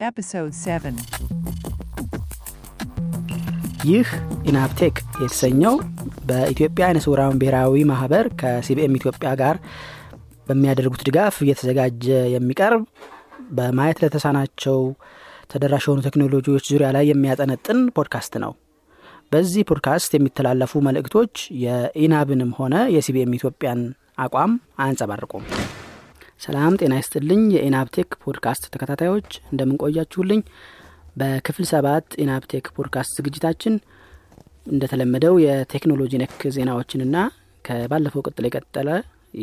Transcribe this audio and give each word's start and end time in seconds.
Episode 0.00 0.52
7 0.54 0.98
ይህ 3.84 4.08
ኢናብቴክ 4.48 4.94
የተሰኘው 5.22 5.74
በኢትዮጵያ 6.28 6.84
አይነ 6.88 6.98
ስውራን 7.04 7.38
ብሔራዊ 7.40 7.82
ማህበር 7.90 8.26
ከ 8.40 8.62
CBM 8.62 8.96
ኢትዮጵያ 8.98 9.30
ጋር 9.40 9.56
በሚያደርጉት 10.46 11.02
ድጋፍ 11.08 11.36
እየተዘጋጀ 11.44 12.06
የሚቀርብ 12.34 12.84
በማየት 13.58 14.02
ለተሳናቸው 14.04 14.78
ተደራሽ 15.52 15.86
የሆኑ 15.88 16.04
ቴክኖሎጂዎች 16.06 16.64
ዙሪያ 16.72 16.90
ላይ 16.96 17.06
የሚያጠነጥን 17.10 17.80
ፖድካስት 17.98 18.36
ነው። 18.44 18.54
በዚህ 19.32 19.66
ፖድካስት 19.70 20.14
የሚተላለፉ 20.16 20.82
መልእክቶች 20.88 21.34
የኢናብንም 21.64 22.52
ሆነ 22.58 22.76
የ 22.94 23.11
CBM 23.11 23.36
ኢትዮጵያን 23.38 23.82
አቋም 24.18 24.54
አያንጸባርቁም 24.78 25.44
ሰላም 26.40 26.76
ጤና 26.80 26.94
ይስጥልኝ 26.98 27.42
የኢናብቴክ 27.54 28.10
ፖድካስት 28.24 28.64
ተከታታዮች 28.74 29.30
እንደምንቆያችሁልኝ 29.50 30.40
በክፍል 31.20 31.66
ሰባት 31.70 32.08
ኢናፕቴክ 32.24 32.66
ፖድካስት 32.76 33.16
ዝግጅታችን 33.18 33.74
እንደተለመደው 34.66 35.34
የቴክኖሎጂ 35.44 36.20
ነክ 36.22 36.40
ዜናዎችንና 36.56 37.16
ከባለፈው 37.64 38.24
ክፍል 38.28 38.46
የቀጠለ 38.48 38.90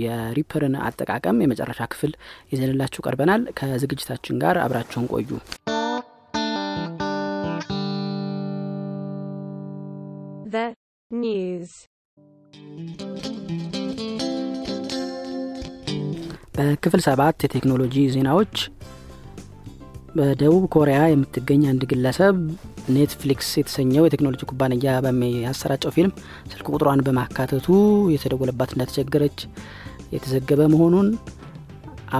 የ 0.02 0.17
Reaper 0.17 0.61
ን 0.61 0.76
አጠቃቀም 0.86 1.42
የመጨረሻ 1.44 1.82
ክፍል 1.94 2.14
ይዘንላችሁ 2.54 3.04
ቀርበናል 3.06 3.44
ከዝግጅታችን 3.60 4.40
ጋር 4.44 4.58
አብራችሁን 4.64 5.10
ቆዩ 5.14 5.30
news. 11.12 11.88
በክፍል 16.56 17.02
ሰባት 17.06 17.44
የቴክኖሎጂ 17.46 17.96
ዜናዎች። 18.14 18.56
በደቡብ 20.18 20.64
ኮሪያ 20.76 21.00
የምትገኝ 21.12 21.62
አንድ 21.72 21.82
ግለሰብ 21.92 22.36
Netflix 22.96 23.50
የተሰኘው 23.60 24.06
የቴክኖሎጂ 24.06 24.44
ኩባንያ 24.52 24.94
በሚያሰራጨው 25.06 25.94
ፊልም 25.96 26.12
ስልክ 26.52 26.68
ቁጥሯን 26.72 27.04
በማካተቱ 27.08 27.68
የተደወለባት 28.14 28.74
እንደተቸገረች 28.76 29.40
የተዘገበ 30.16 30.62
መሆኑን 30.74 31.08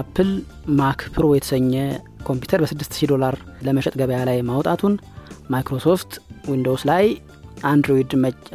Apple 0.00 0.30
Mac 0.78 1.02
Pro 1.14 1.26
የተሰኘ 1.34 1.72
ኮምፒውተር 2.28 2.60
በ6000 2.64 3.10
ዶላር 3.12 3.34
ለመሸጥ 3.66 3.94
ገበያ 4.00 4.20
ላይ 4.30 4.38
ማውጣቱን 4.50 4.94
Microsoft 5.50 6.12
Windows 6.50 6.82
ላይ 6.90 7.04
Android 7.66 8.10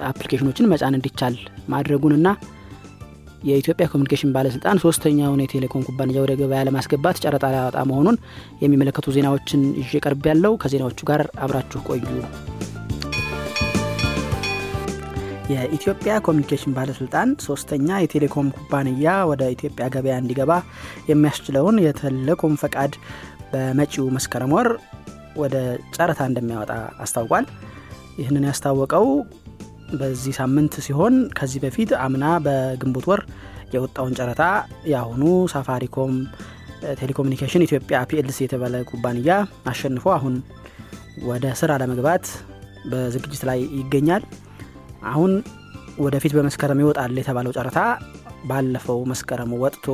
አፕሊኬሽኖችን 0.09 0.69
መጫን 0.71 0.97
እንዲቻል 0.97 1.35
ማድረጉንና 1.67 2.27
የኢትዮጵያ 3.41 3.85
ኮሚኒኬሽን 3.91 4.33
ባለስልጣን 4.35 4.81
ሶስተኛውን 4.83 5.41
የቴሌኮም 5.43 5.85
ኩባንያ 5.87 6.17
ወደ 6.23 6.33
ገበያ 6.41 6.59
ለማስገባት 6.67 7.19
ጨረታ 7.23 7.45
ሊያወጣ 7.53 7.77
መሆኑን 7.91 8.17
የሚመለከቱ 8.61 9.13
ዜናዎችን 9.15 9.61
ይዤ 9.81 10.01
ቀርቤያለሁ 10.03 10.53
ከዜናዎቹ 10.63 10.99
ጋር 11.09 11.21
አብራችሁ 11.45 11.81
ቆዩ። 11.89 12.03
የኢትዮጵያ 15.51 16.13
ኮሚኒኬሽን 16.25 16.75
ባለስልጣን 16.75 17.29
ሶስተኛ 17.45 17.97
የቴሌኮም 18.01 18.53
ኩባንያ 18.57 19.15
ወደ 19.31 19.43
ኢትዮጵያ 19.55 19.85
ገበያ 19.95 20.15
እንዲገባ 20.21 20.51
የሚያስችለውን 21.09 21.81
የቴሌኮም 21.85 22.53
ፈቃድ 22.61 22.93
በመጪው 23.51 24.05
መስከረም 24.17 24.53
ወር 24.57 24.69
ወደ 25.35 25.55
ጨረታ 25.95 26.21
እንደሚያወጣ 26.29 26.71
አስታውቋል። 27.03 27.45
ይህንን 28.21 28.45
ያስታወቀው 28.49 29.05
በዚህ 29.99 30.33
ሳምንት 30.39 30.73
ሲሆን 30.85 31.15
ከዚህ 31.37 31.59
በፊት 31.63 31.91
አምና 32.03 32.25
በግንቦት 32.45 33.05
ወር 33.11 33.21
የወጣውን 33.73 34.15
ጨረታ 34.19 34.43
የአሁኑ 34.91 35.23
ሳፋሪኮም 35.53 36.13
ቴሌኮሙኒኬሽን 36.99 37.65
ኢትዮጵያ 37.65 37.97
ፒኤልሲ 38.09 38.39
የተባለ 38.45 38.75
ኩባንያ 38.89 39.31
አሸንፎ 39.71 40.05
አሁን 40.15 40.35
ወደ 41.29 41.45
ስራ 41.59 41.71
ለመግባት 41.81 42.25
በዝግጅት 42.91 43.43
ላይ 43.49 43.59
ይገኛል። 43.79 44.23
አሁን 45.11 45.31
ወደፊት 46.03 46.33
በመስከረም 46.37 46.81
ይወጣል 46.83 47.13
የተባለው 47.21 47.55
ጨረታ 47.57 47.79
ባለፈው 48.49 48.99
መስከረም 49.11 49.51
ወጥቶ 49.63 49.85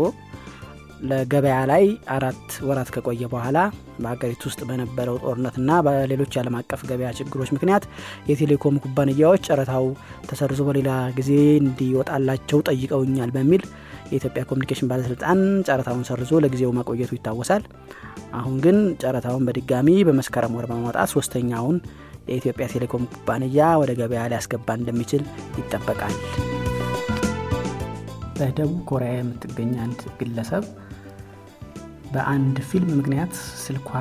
ለገበያ 1.07 1.57
ላይ 1.69 1.83
አራት 2.13 2.39
ወራት 2.67 2.89
ከቆየ 2.93 3.23
በኋላ 3.33 3.57
በሀገሪቱ 3.99 4.41
ውስጥ 4.49 4.61
በነበረው 4.69 5.17
ጦርነትና 5.23 5.71
በሌሎች 5.85 6.35
የዓለም 6.35 6.55
አቀፍ 6.59 6.81
ገበያ 6.89 7.09
ችግሮች 7.19 7.49
ምክንያት 7.55 7.83
የቴሌኮም 8.29 8.79
ኩባንያዎች 8.83 9.45
ጨረታው 9.49 9.85
ተሰርዞ 10.29 10.63
በሌላ 10.69 10.89
ጊዜ 11.19 11.31
እንዲወጣላቸው 11.61 12.61
ጠይቀውኛል 12.69 13.31
በሚል 13.37 13.63
የኢትዮጵያ 14.07 14.43
ኮሚኒኬሽን 14.49 14.89
ባለስልጣን 14.91 15.39
ጨረታውን 15.67 16.05
ሰርዞ 16.09 16.33
ለጊዜው 16.43 16.75
መቆየቱ 16.77 17.11
ይታወሳል። 17.15 17.63
አሁን 18.33 18.55
ግን 18.65 18.77
ጨረታውን 19.01 19.45
በድጋሚ 19.47 19.89
በመስከረም 20.07 20.55
ወር 20.57 20.67
በማውጣት 20.71 21.09
ሶስተኛውን 21.15 21.77
የኢትዮጵያ 22.29 22.65
ቴሌኮም 22.73 23.09
ኩባንያ 23.13 23.67
ወደ 23.81 23.91
ገበያ 23.99 24.23
ሊያስገባ 24.31 24.75
እንደሚችል 24.79 25.23
ይጠበቃል። 25.59 26.15
በደቡብ 28.37 28.81
ኮሪያ 28.89 29.11
የምትገኝ 29.15 29.71
አንድ 29.83 30.01
ግለሰብ 30.19 30.65
በአንድ 32.13 32.57
ፊልም 32.69 32.91
ምክንያት 32.99 33.33
ስልኳ 33.63 33.91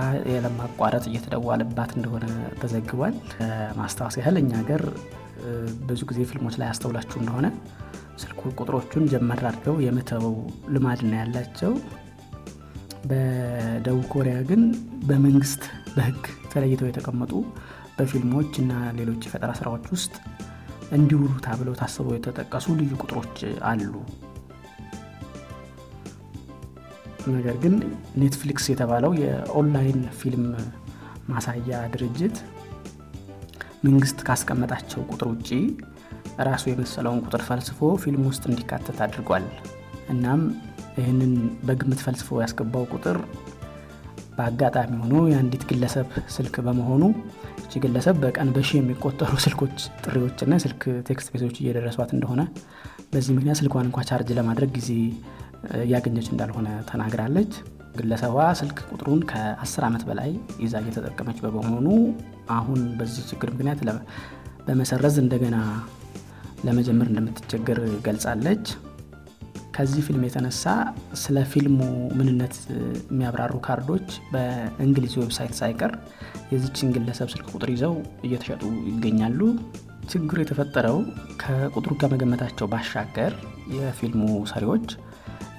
ለማቋረጥ 0.44 1.04
እየተደዋለባት 1.10 1.90
እንደሆነ 1.96 2.26
ተዘግቧል። 2.60 3.14
ማስታወስ 3.78 4.16
ያህል 4.20 4.36
እኛ 4.42 4.50
ሀገር 4.60 4.82
ብዙ 5.88 6.00
ጊዜ 6.10 6.20
ፊልሞች 6.30 6.54
ላይ 6.60 6.68
ያስተውላችሁ 6.70 7.16
እንደሆነ 7.20 7.46
ስልኩ 8.22 8.42
ቁጥሮቹን 8.58 9.04
ጀመር 9.12 9.40
አድርገው 9.42 9.76
የምተው 9.86 10.26
ልማድ 10.74 11.00
ነው 11.06 11.18
ያላቸው። 11.20 11.72
በደቡብ 13.10 14.04
ኮሪያ 14.14 14.36
ግን 14.48 14.62
በመንግስት 15.08 15.64
በህግ 15.96 16.22
ተለይተው 16.52 16.88
የተቀመጡ 16.88 17.32
በፊልሞች 17.98 18.52
እና 18.62 18.72
ሌሎች 18.98 19.22
የፈጠራ 19.26 19.50
ስራዎች 19.60 19.86
ውስጥ 19.94 20.14
እንዲውሉ 20.96 21.32
ተብለው 21.46 21.74
ታስበው 21.80 22.14
የተጠቀሱ 22.16 22.74
ልዩ 22.80 22.92
ቁጥሮች 23.02 23.36
አሉ 23.70 23.92
ነገር 27.34 27.56
ግን 27.62 27.74
Netflix 28.20 28.66
የተባለው 28.70 29.12
የኦንላይን 29.22 30.00
ፊልም 30.18 30.44
ማሳያ 31.28 31.78
ድርጅት 31.94 32.36
መንግስት 33.86 34.18
ካስቀመጣቸው 34.26 35.00
ቁጥር 35.12 35.28
ውጭ 35.32 35.48
ራሱ 36.48 36.64
የመሰለውን 36.70 37.22
ቁጥር 37.26 37.42
ፈልስፎ 37.48 37.88
ፊልም 38.02 38.22
ውስጥ 38.30 38.44
እንዲካተት 38.50 38.98
አድርጓል። 39.04 39.44
እናም 40.14 40.40
ይህንን 40.98 41.32
በግምት 41.66 42.00
ፈልስፎ 42.06 42.38
ያስገባው 42.42 42.84
ቁጥር 42.94 43.16
በአጋጣሚ 44.36 44.92
ሆኖ 45.02 45.14
የአንዲት 45.30 45.62
ግለሰብ 45.70 46.08
ስልክ 46.34 46.54
በመሆኑ 46.66 47.02
እቺ 47.62 47.80
ግለሰብ 47.84 48.16
በቀን 48.24 48.48
በሺ 48.56 48.70
የሚቆጠሩ 48.78 49.32
ስልኮች 49.44 49.76
ጥሪዎችና 50.04 50.58
ስልክ 50.64 50.82
ቴክስት 51.08 51.28
ሜሴጆች 51.32 51.56
እየደረሷት 51.62 52.10
እንደሆነ 52.16 52.42
በዚህ 53.12 53.32
ምክንያት 53.36 53.58
ስልኳን 53.60 53.86
እንኳ 53.88 54.00
ቻርጅ 54.10 54.30
ለማድረግ 54.38 54.70
ጊዜ 54.78 54.90
እያገኘች 55.84 56.28
እንዳልሆነ 56.32 56.68
ተናግራለች። 56.90 57.52
ግለሰቧ 57.98 58.36
ስልክ 58.60 58.78
ቁጥሩን 58.90 59.20
ከ10 59.30 59.84
ዓመት 59.86 60.02
በላይ 60.08 60.30
ይዛ 60.64 60.74
እየተጠቀመች 60.82 61.38
በመሆኑ 61.44 61.86
አሁን 62.56 62.80
በዚህ 62.98 63.22
ችግር 63.30 63.50
ምክንያት 63.54 63.80
በመሰረዝ 64.66 65.16
እንደገና 65.22 65.56
ለመጀመር 66.66 67.08
እንደምትቸገር 67.10 67.78
ገልጻለች። 68.06 68.64
ከዚህ 69.76 70.02
ፊልም 70.06 70.22
የተነሳ 70.26 70.64
ስለ 71.22 71.38
ፊልሙ 71.50 71.78
ምንነት 72.18 72.54
የሚያብራሩ 73.08 73.54
ካርዶች 73.66 74.06
በእንግሊዝ 74.32 75.14
website 75.22 75.54
ሳይቀር 75.58 75.92
የዚችን 76.52 76.92
ግለሰብ 76.94 77.28
ስልክ 77.32 77.48
ቁጥር 77.54 77.70
ይዘው 77.74 77.94
እየተሸጡ 78.26 78.62
ይገኛሉ። 78.90 79.40
ችግሩ 80.12 80.36
የተፈጠረው 80.42 80.98
ከቁጥሩ 81.42 81.92
ከመገመታቸው 82.02 82.66
ባሻገር 82.72 83.32
የፊልሙ 83.76 84.22
ሰሪዎች 84.52 84.88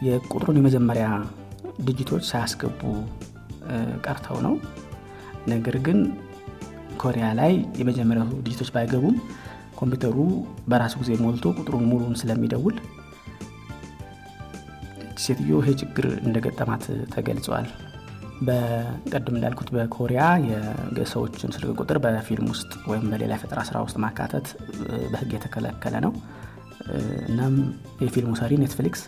የቁጥሩን 0.05 0.59
የመጀመሪያ 0.59 1.05
digit 1.88 2.07
ኦች 2.07 2.23
ሳያስገቡ 2.29 2.81
ቀርተው 4.05 4.37
ነው። 4.45 4.53
ነገር 5.47 5.75
ግን 5.85 5.99
ኮሪያ 6.97 7.25
ላይ 7.39 7.51
የመጀመሪያው 7.79 8.29
digit 8.45 8.59
ኦች 8.59 8.69
ባይገቡም 8.75 9.17
ኮምፒውተሩ 9.79 10.17
በራሱ 10.71 10.95
ጊዜ 11.01 11.11
ሞልቶ 11.23 11.47
ቁጥሩን 11.59 11.83
ሙሉን 11.89 12.15
ስለሚደውል 12.21 12.77
ሴትዮ 15.23 15.57
ይሄ 15.61 15.69
ችግር 15.81 16.05
እንደገጠማት 16.25 16.83
ተገልጿል። 17.13 17.67
በቀድም 18.47 19.35
እንዳልኩት 19.38 19.69
በኮሪያ 19.75 20.23
የሰዎችን 20.97 21.53
ስልክ 21.55 21.69
ቁጥር 21.81 21.97
በፊልም 22.03 22.47
ውስጥ 22.53 22.71
ወይም 22.89 23.05
በሌላ 23.11 23.31
የፈጠራ 23.38 23.61
ስራ 23.69 23.77
ውስጥ 23.85 23.97
ማካተት 24.03 24.47
በህግ 25.11 25.31
የተከለከለ 25.35 25.95
ነው። 26.05 26.11
እናም 27.29 27.55
የፊልሙ 28.03 28.33
ሰሪ 28.41 28.53
Netflix 28.62 29.01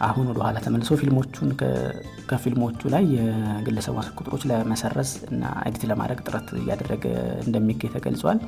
አሁን 0.00 0.26
ወደ 0.30 0.38
ኋላ 0.44 0.58
ተመልሶ 0.64 0.96
ፊልሞቹን 1.00 1.50
ከፊልሞቹ 2.30 2.90
ላይ 2.94 3.04
የግለሰቡ 3.16 3.96
ቁጥሮች 4.18 4.42
ለመሰረዝ 4.50 5.10
እና 5.30 5.42
edit 5.66 5.82
ለማድረግ 5.90 6.20
ጥረት 6.26 6.48
እያደረገ 6.60 7.04
እንደሚገኝ 7.44 7.92
ተገልጿል 7.96 8.38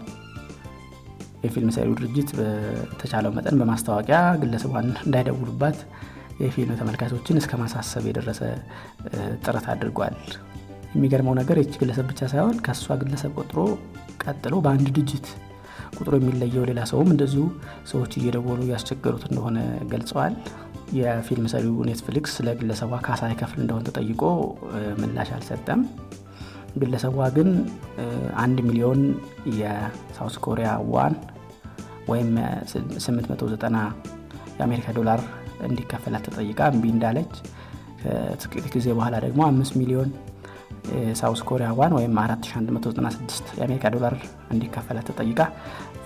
የፊልም 1.44 1.70
ሰሪው 1.76 1.94
ድርጅት 1.98 2.30
በተቻለው 2.38 3.30
መጠን 3.36 3.58
በማስታወቂያ 3.60 4.18
ግለሰቧን 4.42 4.88
እንዳይደውሉባት 5.06 5.78
የፊልም 6.42 6.78
ተመልካቾችን 6.80 7.38
እስከ 7.40 7.58
ማሳሰብ 7.62 8.04
የደረሰ 8.08 8.40
ጥረት 9.44 9.66
አድርጓል 9.72 10.16
የሚገርመው 10.94 11.34
ነገር 11.40 11.56
ይቺ 11.60 11.74
ግለሰብ 11.82 12.06
ብቻ 12.10 12.22
ሳይሆን 12.32 12.56
ከእሷ 12.66 12.96
ግለሰብ 13.02 13.32
ቆጥሮ 13.40 13.60
ቀጥሎ 14.24 14.54
በአንድ 14.64 14.88
digit 14.98 15.26
ቁጥሩ 15.98 16.12
የሚለየው 16.18 16.64
ሌላ 16.68 16.80
ሰውም 16.90 17.08
እንደዚሁ 17.14 17.44
ሰዎች 17.90 18.12
እየደወሉ 18.20 18.60
እያስቸገሩት 18.66 19.24
እንደሆነ 19.28 19.58
ገልጸዋል። 19.92 20.34
የፊልም 20.92 21.46
ሰሪው 21.52 21.74
Netflix 21.88 22.34
ለግለሰቧ 22.46 22.92
ካሳ 23.06 23.30
ይከፍል 23.32 23.60
እንደሆነ 23.62 23.82
ተጠይቆ 23.88 24.22
ምላሽ 25.00 25.30
አልሰጠም። 25.36 25.80
ግለሰቧ 26.80 27.16
ግን 27.36 27.48
አንድ 28.42 28.58
ሚሊዮን 28.68 29.00
የ 29.60 29.82
South 29.82 30.36
Korea 30.46 30.68
won 30.94 31.14
ወይም 32.10 32.30
890 32.98 33.82
የአሜሪካ 34.58 34.88
ዶላር 34.98 35.20
እንዲከፈላት 35.68 36.24
ተጠይቃ 36.28 36.60
እምቢ 36.72 36.84
እንዳለች 36.94 37.34
ከጥቂት 38.44 38.66
ጊዜ 38.76 38.86
በኋላ 38.98 39.16
ደግሞ 39.26 39.40
አምስት 39.50 39.74
ሚሊዮን 39.80 40.10
South 41.20 41.40
Korea 41.50 41.68
won 41.80 41.92
ወይም 41.98 42.14
4196 42.20 43.52
የአሜሪካ 43.58 43.92
ዶላር 43.96 44.14
እንዲከፈላት 44.54 45.08
ተጠይቃ 45.10 45.40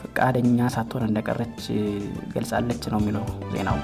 ፈቃደኛ 0.02 0.68
ሳትሆን 0.76 1.06
እንደቀረች 1.08 1.60
ገልጻለች 2.34 2.84
ነው 2.94 3.00
የሚለው 3.02 3.24
ዜናው። 3.54 3.78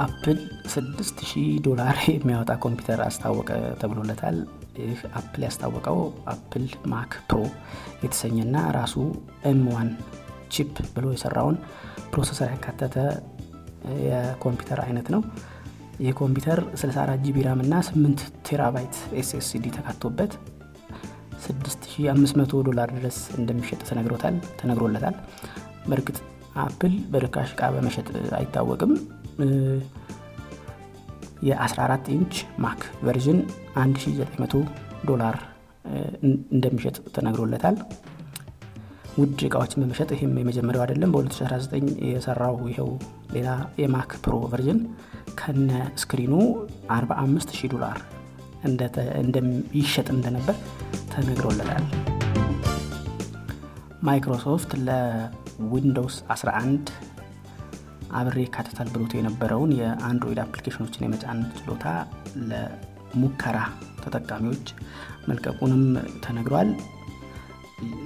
Apple 0.00 0.38
6000 0.72 1.32
ዶላር 1.66 1.96
የሚያወጣ 2.12 2.52
ኮምፒውተር 2.64 3.00
አስታወቀ 3.06 3.48
ተብሎለታል። 3.80 4.36
ይህ 4.82 5.00
Apple 5.20 5.42
ያስታወቀው 5.46 5.98
Apple 6.32 6.64
Mac 6.92 7.12
Pro 7.28 7.38
የተሰኘና 8.04 8.56
ራሱ 8.78 8.94
M 9.50 9.62
one 9.72 9.90
chip 10.54 10.76
ብሎ 10.94 11.06
የሰራውን 11.14 11.56
processor 12.12 12.48
ያካተተ 12.54 12.96
የኮምፒውተር 14.06 14.80
አይነት 14.86 15.06
ነው። 15.14 15.20
ይህ 16.00 16.14
ኮምፒውተር 16.20 16.60
64 16.76 17.22
GB 17.24 17.38
RAM 17.46 17.60
እና 17.64 17.74
8 17.90 18.26
terabyte 18.48 18.96
SSD 19.20 19.64
ተካቶበት 19.76 20.32
6500 21.44 22.66
ዶላር 22.68 22.88
ድረስ 22.96 23.18
እንደሚሸጥ 23.38 23.80
ተነግሮታል 23.88 24.36
ተነግሮለታል። 24.60 25.16
በእርግጥ 25.88 26.18
Apple 26.62 26.94
በርካሽ 27.12 27.50
እቃ 27.54 27.64
በመሸጥ 27.74 28.08
አይታወቅም። 28.38 28.92
የ14 31.48 32.10
ኢንች 32.14 32.34
Mac 32.64 32.80
version 33.06 33.38
1900 33.80 34.62
ዶላር 35.08 35.36
እንደሚሸጥ 36.54 36.96
ተነግሮለታል። 37.14 37.76
ውድ 39.18 39.38
እቃዎችን 39.46 39.82
በመሸጥ 39.82 40.10
ይህም 40.14 40.34
የመጀመሪያው 40.40 40.82
አይደለም። 40.84 41.12
በ2019 41.14 41.88
የሰራው 42.08 42.56
ይኸው 42.70 42.90
ሌላ 43.32 43.48
የ 43.82 43.94
Mac 43.94 44.12
Pro 44.24 44.34
version 44.52 44.80
ከነ 45.40 45.70
screen 46.02 46.26
ኡ 46.26 46.34
45000 46.92 47.72
ዶላር 47.74 47.98
ይሸጥ 49.80 50.08
እንደነበር 50.14 50.56
ተነግሮለታል። 51.12 51.84
Microsoft 54.02 54.70
ለ 54.86 55.15
Windows 55.15 56.16
11 56.34 56.92
አብሮ 58.18 58.36
ይካተታል 58.44 58.88
ብሎት 58.94 59.12
የነበረውን 59.16 59.72
የ 59.78 59.92
Android 59.92 60.40
application 60.44 60.83
ኦችን 60.83 61.04
የመጫን 61.04 61.40
ችሎታ 61.58 61.84
ለሙከራ 62.50 63.58
ተጠቃሚዎች 64.04 64.66
መልቀቁንም 65.28 65.82
ተነግሯል። 66.24 66.70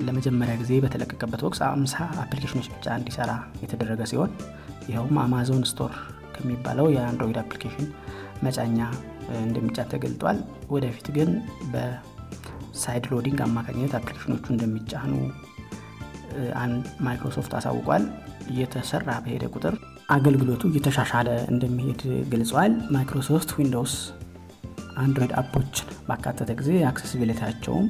ለመጀመሪያ 0.07 0.55
ጊዜ 0.61 0.73
በተለቀቀበት 0.83 1.41
ወቅት 1.47 1.61
አምሳ 1.69 1.95
application 2.23 2.55
ኦች 2.55 2.67
ብቻ 2.75 2.87
እንዲሰራ 2.99 3.31
የተደረገ 3.63 4.03
ሲሆን 4.11 4.33
ይኸውም 4.89 5.19
Amazon 5.23 5.65
Store 5.71 5.93
ከሚባለው 6.35 6.87
የ 6.95 7.04
Android 7.04 7.39
application 7.43 7.87
መጫኛ 8.45 8.79
እንደሚጫን 9.43 9.91
ተገልጧል። 9.93 10.39
ወደፊት 10.75 11.07
ግን 11.17 11.31
በ 11.73 12.17
side 12.17 13.05
loading 13.13 13.41
አማካኝነት 13.47 13.95
application 13.99 14.32
ኦቹ 14.32 14.45
እንደሚጫኑ 14.55 15.13
ማይክሮሶፍት 17.07 17.53
አሳውቋል። 17.59 18.05
እየተሰራ 18.53 19.11
በሄደ 19.25 19.45
ቁጥር 19.55 19.75
አገልግሎቱ 20.09 20.63
እየተሻሻለ 20.71 21.29
እንደሚሄድ 21.53 22.01
ገልጸዋል። 22.33 22.73
Microsoft 22.95 23.51
Windows 23.57 23.95
Android 24.97 25.33
app 25.41 25.57
ኦችን 25.57 25.89
ባካተተ 26.09 26.51
ጊዜ 26.61 26.71
accessibility 26.91 27.47
ያቸውም 27.47 27.87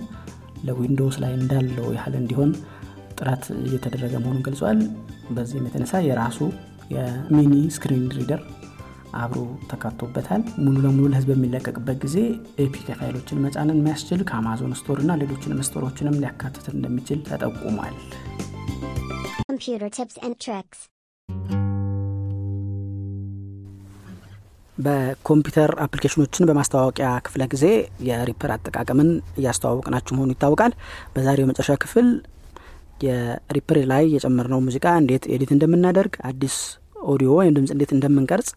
ለ 0.65 0.76
Windows 0.76 1.17
ላይ 1.23 1.33
እንዳለው 1.39 1.89
ያህል 1.97 2.15
እንዲሆን 2.21 2.51
ጥረት 3.19 3.45
እየተደረገ 3.61 4.13
መሆኑን 4.23 4.45
ገልጿል። 4.47 4.79
በዚህም 5.31 5.67
የተነሳ 5.69 6.01
የራሱ 6.07 6.39
የ 6.95 7.15
mini 7.15 7.55
screen 7.77 8.07
reader 8.17 8.41
አብሮ 9.17 9.41
ተካቶበታል። 9.71 10.43
ሙሉ 10.65 10.77
ለሙሉ 10.85 11.05
ለህዝብ 11.11 11.29
በሚለቀቅበት 11.33 11.99
ጊዜ 12.05 12.17
APK 12.65 12.87
file 13.01 13.18
ኦችን 13.18 13.43
መጫንን 13.45 13.79
የሚያስችል 13.81 14.23
ከ 14.31 14.42
Amazon 14.42 14.75
Store 14.81 15.01
እና 15.05 15.17
ሌሎችንም 15.23 15.63
store 15.69 15.88
ኦችንም 15.88 16.19
ሊያካትት 16.23 16.67
እንደሚችል 16.75 17.21
ተጠቁሟል። 17.29 17.97
በኮምፒውተር 24.79 25.71
application 25.85 26.25
ኦችን 26.25 26.47
በማስተዋወቂያ 26.49 27.09
ክፍለ 27.27 27.43
ጊዜ 27.53 27.65
የ 28.09 28.19
Reaper 28.19 28.51
አጠቃቀምን 28.55 29.11
እያስተዋወቅናችሁ 29.41 30.13
መሆኑ 30.17 30.31
ይታወቃል። 30.35 30.73
በዛሬው 31.15 31.49
መጨረሻ 31.51 31.75
ክፍል 31.85 32.09
የ 33.05 33.23
Reaper 33.23 33.79
ላይ 33.93 34.05
የጨመርነው 34.15 34.61
ሙዚቃ 34.67 34.87
እንዴት 35.03 35.25
edit 35.35 35.51
እንደምናደርግ፣ 35.55 36.15
አዲስ 36.31 36.57
ኦዲዮ 37.07 37.31
ወይም 37.39 37.55
ድምፅ 37.57 37.71
እንዴት 37.75 37.91
እንደምንቀርጽ 37.97 38.51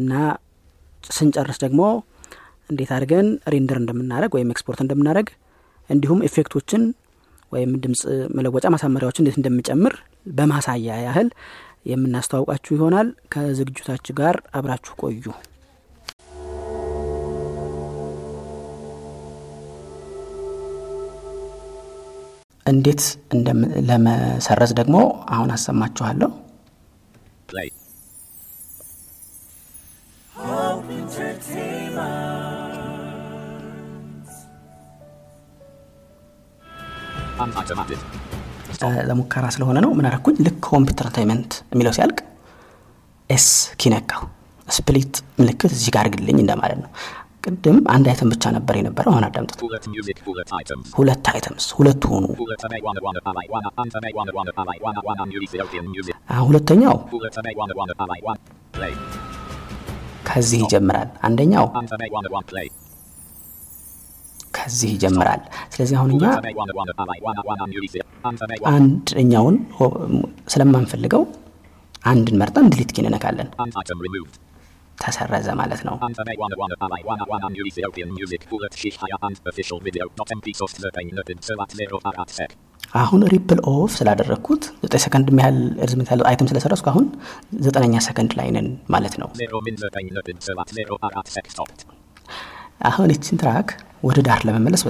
እና 0.00 0.12
ስንጨርስ 1.10 1.58
ደግሞ 1.64 1.82
እንዴት 2.70 2.90
አድርገን 2.96 3.28
render 3.52 3.78
እንደምናደርግ 3.82 4.32
ወይም 4.36 4.50
ኤክስፖርት 4.54 4.80
እንደምናደርግ 4.84 5.28
እንዲሁም 5.90 6.20
effect 6.28 6.55
ኦችን 6.55 6.82
ወይም 7.52 7.70
ድምፅ 7.84 8.00
መለወጫ 8.36 8.66
ማሳመሪያዎችን 8.74 9.22
እንዴት 9.24 9.38
እንደምጨምር 9.40 9.94
በማሳያ 10.36 10.98
ያህል 11.06 11.28
የምናስተዋውቃችሁ 11.84 12.72
ይሆናል። 12.76 13.08
ከዝግጅታችሁ 13.32 14.14
ጋር 14.14 14.36
አብራችሁ 14.54 14.94
ቆዩ። 15.02 15.24
እንዴት 22.66 23.02
ለመሰረዝ 23.88 24.72
ደግሞ 24.80 24.96
አሁን 25.30 25.50
አሰማችኋለሁ።. 25.50 26.30
Unautomated. 37.40 38.29
ለሙከራ 39.08 39.44
ስለሆነ 39.54 39.78
ነው። 39.84 39.90
ምን? 39.92 40.06
ልክ 40.46 40.66
Home 40.70 40.84
Entertainment 40.86 41.52
የሚለው 41.72 41.94
ሲያልቅ 41.96 42.18
S 43.30 43.46
key 43.80 43.93
ነካው 43.93 44.22
split 44.68 45.14
ምልክት 45.38 45.72
እዚህ 45.72 45.90
ጋር 45.94 46.00
አድርግልኝ 46.02 46.38
እንደማለት 46.42 46.78
ነው። 46.82 46.90
ቅድም 47.44 47.76
አንድ 47.90 48.06
item 48.10 48.28
ብቻ 48.32 48.44
ነበር 48.56 48.74
የነበረው። 48.78 49.12
አሁን 49.12 49.24
አዳምጡት።. 49.26 49.60
ሁለት 50.96 51.26
items 51.32 51.66
ሁለቱ 51.78 52.02
ሆኑ። 52.12 52.26
ሁለተኛው. 56.42 56.96
ከዚህ 60.28 60.58
ይጀምራል። 60.64 61.10
አንደኛው 61.22 61.66
ከዚህ 64.54 64.90
ይጀምራል። 64.94 65.42
ስለዚህ 65.72 65.96
አሁን 65.98 66.10
እኛ 66.12 66.24
አንደኛውን 68.72 69.56
ስለማንፈልገው 70.48 71.22
አንድን 72.04 72.38
መርጠን 72.40 72.70
delete 72.72 72.90
key 72.96 73.03
ን 73.03 73.08
እነካለን።. 73.08 73.48
ተሰረዘ 74.98 75.48
ማለት 75.58 75.80
ነው።. 75.86 75.94
አሁን 83.00 83.20
ripple 83.32 83.58
off 83.70 83.90
ስላደረግኩት 83.96 84.62
ዘጠኝ 84.82 85.00
ሰከንድ 85.04 85.28
የሚያህል 85.32 85.58
እርዝመት 85.84 86.08
ያለው 86.12 86.26
item 86.30 86.48
ስለሰረዝኩ 86.50 86.86
አሁን 86.92 87.06
ዘጠነኛ 87.66 87.96
ሰከንድ 88.06 88.32
ላይ 88.38 88.48
ነን 88.56 88.68
ማለት 88.94 89.14
ነው። 89.22 89.28
አሁን 92.80 93.08
ይችን 93.14 93.38
track 93.40 93.68
ወደ 94.08 94.18
ዳር 94.26 94.40
ለመመለስ 94.48 94.82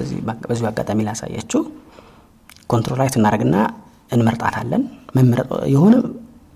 በዚሁ 0.49 0.65
አጋጣሚ 0.69 0.99
ላሳያችሁ። 1.07 1.61
control 2.71 2.97
right 3.01 3.15
እናደርግና 3.19 3.55
እንመርጣታለን። 4.11 4.83
የሆነ 5.73 5.95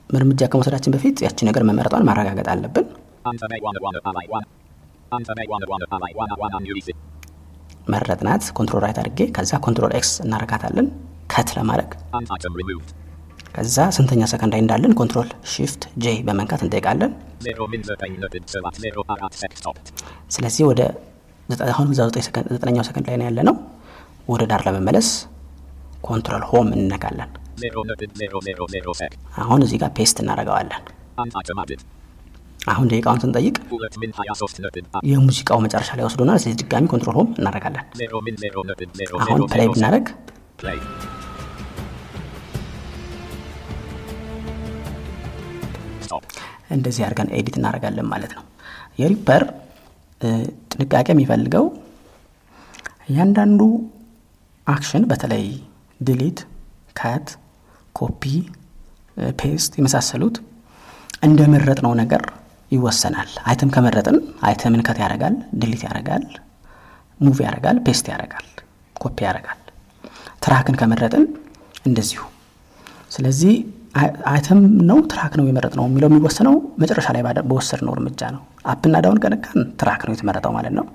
እርምጃ 0.09 0.41
ከመውሰዳችን 0.51 0.93
በፊት 0.95 1.17
ያቺ 1.25 1.39
ነገር 1.49 1.63
መመረጧን 1.69 2.05
ማረጋገጥ 2.09 2.47
አለብን።. 2.53 2.85
መረጥናት። 7.93 8.43
control 8.57 8.81
right 8.85 8.97
አድርጌ 9.01 9.19
ከዛ 9.35 9.51
control 9.65 9.91
X 9.99 10.11
እናረጋታለን 10.25 10.87
cut 11.33 11.49
ለማድረግ. 11.57 11.89
ከዛ 13.55 13.77
ስንተኛ 13.97 14.23
ሰከንድ 14.31 14.53
ላይ 14.53 14.61
እንዳለን 14.63 14.93
control 14.99 15.29
shift 15.53 15.83
J 15.97 16.13
በመንካት 16.27 16.61
እንጠይቃለን።. 16.65 17.11
ስለዚህ 20.35 20.63
ወደ 20.71 20.81
ዘጠ- 21.49 21.67
አሁን 21.69 21.87
እዛው 21.93 22.07
ዘጠኝ 22.09 22.23
ሰከንድ- 22.27 22.51
ዘጠነኛው 22.53 22.83
ሰከንድ 22.87 23.07
ላይ 23.09 23.17
ነው 23.19 23.25
ያለ 23.29 23.39
ነው። 23.49 23.55
ወደ 24.29 24.43
ዳር 24.51 24.61
ለመመለስ 24.67 25.07
control 26.03 26.43
home 26.49 26.67
እንነካለን።. 26.77 27.29
አሁን 29.41 29.59
እዚህ 29.65 29.77
ጋር 29.83 29.91
paste 29.97 30.17
እናደርገዋለን።. 30.23 30.81
አሁን 32.67 32.85
ደቂቃውን 32.91 33.19
ስንጠይቅ 33.23 33.55
የሙዚቃው 35.09 35.59
መጨረሻ 35.65 35.89
ላይ 35.97 36.05
ወስዶናል። 36.07 36.37
ስለዚህ 36.37 36.57
ድጋሚ 36.61 36.85
control 36.93 37.15
home 37.19 37.29
እናደርጋለን። 37.39 37.83
አሁን 39.23 39.41
check 39.67 39.75
ብናደርግ. 39.75 40.07
እንደዚህ 46.71 47.01
አድርገን 47.05 47.29
edit 47.37 47.55
እናደርጋለን 47.59 48.07
ማለት 48.07 48.31
ነው። 48.37 48.43
የ 48.99 49.10
Reaper 49.10 49.43
ጥንቃቄ 50.71 51.07
የሚፈልገው 51.13 51.65
እያንዳንዱ 53.09 53.61
action 54.67 55.03
በተለይ 55.09 55.45
delete፣ 55.99 56.39
cut፣ 56.99 57.27
copy፣ 57.95 58.23
paste 59.39 59.71
የመሳሰሉት 59.79 60.37
እንደ 61.23 61.41
መረጥነው 61.53 61.93
ነገር 62.01 62.23
ይወሰናል። 62.71 63.29
item 63.47 63.69
ከመረጥን 63.75 64.17
item 64.47 64.70
ን 64.70 64.81
cut 64.87 64.97
ያደርጋል፣ 65.03 65.35
delete 65.61 65.83
ያደርጋል፣ 65.87 66.25
move 67.19 67.37
ያደርጋል፣ 67.45 67.77
paste 67.85 68.05
ያደርጋል፣ 68.11 68.47
ኮፒ 68.95 69.17
ያደርጋል። 69.27 69.59
track 70.43 70.66
ን 70.66 70.75
ከመረጥን 70.79 71.23
እንደዚሁ 71.85 72.21
ስለዚህ 73.11 73.53
አይ- 73.95 74.15
item 74.31 74.59
ነው 74.89 74.99
track 75.11 75.33
ነው 75.39 75.45
የመረጥነው 75.47 75.85
የሚለው 75.87 76.09
የሚወሰነው 76.11 76.53
መጨረሻ 76.81 77.07
ላይ 77.15 77.23
ባደ- 77.25 77.45
በወሰድነው 77.49 77.93
እርምጃ 77.95 78.21
ነው። 78.35 78.41
up 78.65 78.77
ና 78.77 78.95
down 79.03 79.19
ከነካን 79.23 79.63
track 79.79 80.01
ነው 80.07 80.13
የተመረጠው 80.15 80.51
ማለት 80.55 80.73
ነው። 80.77 80.85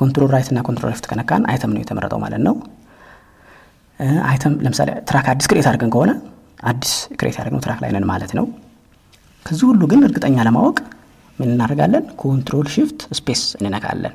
control 0.00 0.30
right 0.34 0.48
እና 0.52 0.60
control 0.66 0.90
left 0.92 1.06
ከነካን 1.10 1.42
item 1.50 1.72
ነው 1.74 1.80
የተመረጠው 1.82 2.18
ማለት 2.24 2.42
ነው። 2.46 2.54
item 4.26 4.54
ለምሳሌ 4.64 4.90
track 5.08 5.26
አዲስ 5.32 5.46
create 5.50 5.66
አድርገን 5.70 5.90
ከሆነ 5.94 6.12
አዲስ 6.62 6.90
create 7.18 7.36
ያደርግነው 7.38 7.62
track 7.66 7.78
ላይ 7.84 7.90
ነን 7.96 8.06
ማለት 8.10 8.32
ነው። 8.38 8.46
ከዚህ 9.46 9.64
ሁሉ 9.70 9.82
ግን 9.90 10.00
እርግጠኛ 10.06 10.36
ለማወቅ 10.48 10.76
ምን 11.38 11.48
እናደርጋለን? 11.54 12.04
control 12.20 12.66
shift 12.74 13.00
space 13.18 13.42
እንነካለን። 13.58 14.14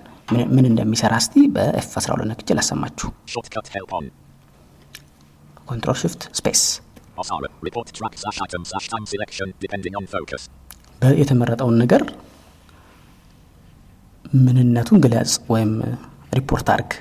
ምን- 0.50 0.68
እንደሚሰራ 0.70 1.14
እስቲ 1.22 1.34
በ 1.56 1.77
F 1.77 1.88
12 1.96 2.28
ነክቼ 2.32 2.50
ላሰማችሁ።. 2.58 3.08
control 5.68 5.98
shift 6.04 6.24
space 6.40 6.64
OSARA. 7.18 7.48
Report 7.62 7.88
ምንነቱን 14.32 15.00
ግለጽ 15.04 15.32
ወይም 15.50 15.72
ሪፖርት 16.36 16.68
አድርግ 16.74 16.92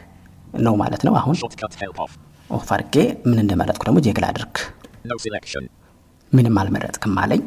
ነው 0.58 0.75
ማለት 0.75 1.02
ነው። 1.06 1.14
አሁን. 1.14 1.37
off 2.50 2.69
አድርጌ 2.75 2.96
ምን 3.26 3.38
እንደመረጥኩ 3.42 3.82
ደግሞ 3.88 3.99
ጄግል 4.06 4.25
አድርግ።. 4.28 4.56
ምንም 6.32 6.56
አልመረጥክም 6.60 7.14
አለኝ። 7.22 7.42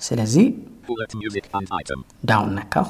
ስለዚህ. 0.00 0.44
down 2.24 2.52
ነካሁ።. 2.58 2.86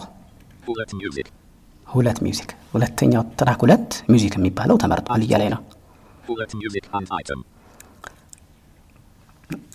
ሁለት 1.86 2.18
music 2.22 2.50
ሁለተኛው 2.72 3.22
track 3.40 3.60
ሁለት 3.64 3.90
music 4.10 4.34
የሚባለው 4.38 4.76
ተመርጧል 4.76 5.22
እያለኝ 5.26 5.48
ነው።. 5.54 5.60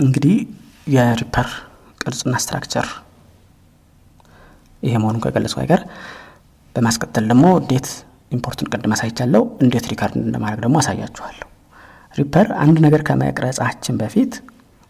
እንግዲህ 0.04 0.36
የ 0.88 1.03
Reaper 1.03 1.50
ቅርጽና 2.02 2.36
structure 2.44 2.88
ይሄ 4.84 4.94
መሆኑን 4.98 5.22
ከገለጽኩ 5.22 5.60
አይቀር 5.60 5.82
በማስቀጠል 6.80 7.26
ደግሞ 7.32 7.46
እንዴት 7.62 7.88
import 8.32 8.59
ን 8.59 8.68
ቅድም 8.72 8.92
አሳይቻለሁ፣ 8.96 9.44
እንዴት 9.64 9.86
record 9.92 10.16
እንደማድረግ 10.22 10.60
ደግሞ 10.66 10.76
አሳያችኋለሁ። 10.82 11.46
Reaper 12.16 12.48
አንድ 12.64 12.78
ነገር 12.86 13.02
ከመቅረጻችን 13.08 13.96
በፊት 14.02 14.34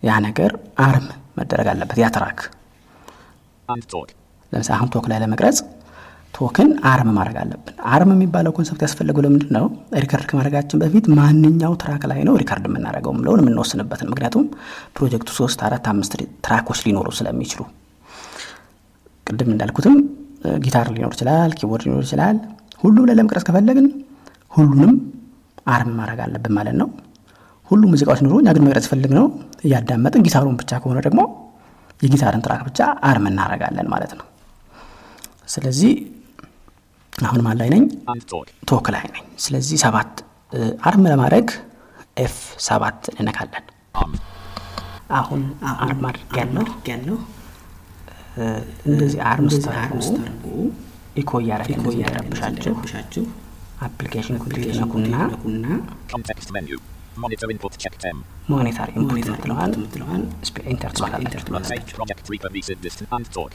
ያ 0.03 0.19
ነገር 0.25 0.51
arm 0.83 1.07
መደረግ 1.37 1.67
አለበት። 1.71 1.97
ያ 2.01 2.07
track. 2.15 2.39
ለምሳሌ 4.51 4.75
አሁን 4.77 4.89
talk 4.93 5.05
ላይ 5.11 5.19
ለመቅረጽ 5.23 5.57
talk 6.33 6.57
ን 6.57 6.69
arm 6.89 7.09
ማድረግ 7.17 7.37
አለብን። 7.41 7.75
arm 7.93 8.11
የሚባለው 8.13 8.51
concept 8.57 8.81
ያስፈለገው 8.85 9.23
ለምንድን 9.25 9.51
ነው? 9.57 9.65
record 10.03 10.25
ከማድረጋችን 10.29 10.81
በፊት 10.83 11.05
ማንኛው 11.17 11.73
track 11.81 12.03
ላይ 12.11 12.19
ነው 12.27 12.35
record 12.41 12.65
የምናደርገው 12.69 13.13
ምለውን 13.17 13.41
የምንወስንበት 13.43 14.01
ነው። 14.03 14.11
ምክንያቱም 14.13 14.45
ፕሮጀክቱ 14.97 15.29
ሶስት 15.39 15.61
አራት 15.67 15.87
አምስት 15.93 16.13
ትራኮች 16.45 16.81
ሊኖሩ 16.87 17.07
ስለሚችሉ 17.19 17.61
ቅድም 19.27 19.51
እንዳልኩትም 19.53 19.95
ጊታር 20.63 20.87
ሊኖር 20.95 21.13
ይችላል፣ 21.15 21.51
keyboard 21.59 21.83
ሊኖር 21.87 22.03
ይችላል። 22.07 22.37
ሁሉም 22.81 23.05
ላይ 23.07 23.15
ለመቅረጽ 23.19 23.43
ከፈለግን 23.47 23.87
ሁሉንም 24.51 24.93
arm 25.67 25.91
ማድረግ 25.99 26.19
አለብን 26.25 26.53
ማለት 26.57 26.75
ነው። 26.81 26.87
ሁሉም 27.71 27.89
ሙዚቃዎች 27.93 28.21
ኑሮ 28.25 28.35
እኛ 28.41 28.49
ግን 28.55 28.63
መቅረጽ 28.67 28.85
የፈለግነው 28.91 29.25
እያዳመጥን 29.65 30.23
ጊታሩን 30.27 30.55
ብቻ 30.61 30.71
ከሆነ 30.81 30.99
ደግሞ 31.07 31.21
የጊታርን 32.01 32.43
track 32.45 32.61
ብቻ 32.67 32.79
arm 33.09 33.25
እናደርጋለን 33.29 33.87
ማለት 33.93 34.11
ነው። 34.19 34.25
ስለዚህ 35.47 35.91
አሁን 37.13 37.41
ማን 37.45 37.57
ላይ 37.61 37.69
ነኝ? 37.73 37.83
talk 38.69 38.85
ላይ 38.95 39.03
ነኝ። 39.13 39.23
ስለዚህ 39.45 39.77
ሰባት 39.83 40.13
arm 40.83 41.03
ለማድረግ 41.07 41.47
F 42.17 42.35
ሰባት 42.67 43.01
እንነካለን።. 43.13 43.65
አሁን 45.19 45.41
arm 45.83 46.03
አድርግ 46.09 46.33
ያለው 46.41 46.65
እንደዚህ 48.89 49.19
arm 49.31 49.47
ስታረጉ 49.55 50.03
echo 51.21 51.31
እንደዚህ 51.41 51.77
እንዳይረብሻችሁ 51.91 53.23
application 53.87 54.37
ኮምፒውተር 54.43 54.75
ነኩና. 54.81 55.15
Monitor 57.17 57.47
input 57.53 57.73
check 57.83 57.95
10. 58.01 58.19
monitor 58.51 58.89
input 58.97 59.17
የምትለዋን 59.21 59.71
enter 60.73 60.91
talk. 63.35 63.51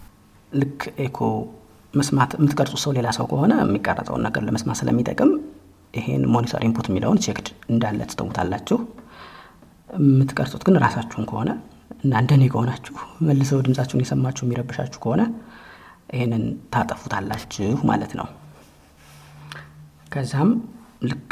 ልክ 0.52 0.80
ኤኮ 1.04 1.18
መስማት 1.94 2.30
የምትቀርጹ 2.38 2.74
ሰው 2.84 2.92
ሌላ 2.96 3.08
ሰው 3.18 3.26
ከሆነ 3.30 3.52
የሚቀረጸውን 3.62 4.22
ነገር 4.26 4.42
ለመስማት 4.48 4.78
ስለሚጠቅም 4.80 5.30
ይሄን 5.94 6.22
monitor 6.34 6.62
input 6.68 6.86
የሚለውን 6.90 7.20
checked 7.26 7.48
እንዳለ 7.72 8.00
ትተውታላችሁ። 8.10 8.78
የምትቀርጹት 9.90 10.62
ግን 10.68 10.76
ራሳችሁን 10.84 11.26
ከሆነ 11.30 11.50
እና 12.04 12.12
እንደኔ 12.22 12.42
ከሆናችሁ 12.52 12.94
መልሰው 13.28 13.60
ድምጻችሁን 13.66 14.02
የሰማችሁ 14.04 14.42
የሚረብሻችሁ 14.46 14.98
ከሆነ 15.04 15.22
ይሄንን 16.14 16.44
ታጠፉታላችሁ 16.72 17.78
ማለት 17.90 18.12
ነው። 18.20 18.26
ከዛም 20.14 20.50
ልክ 21.10 21.30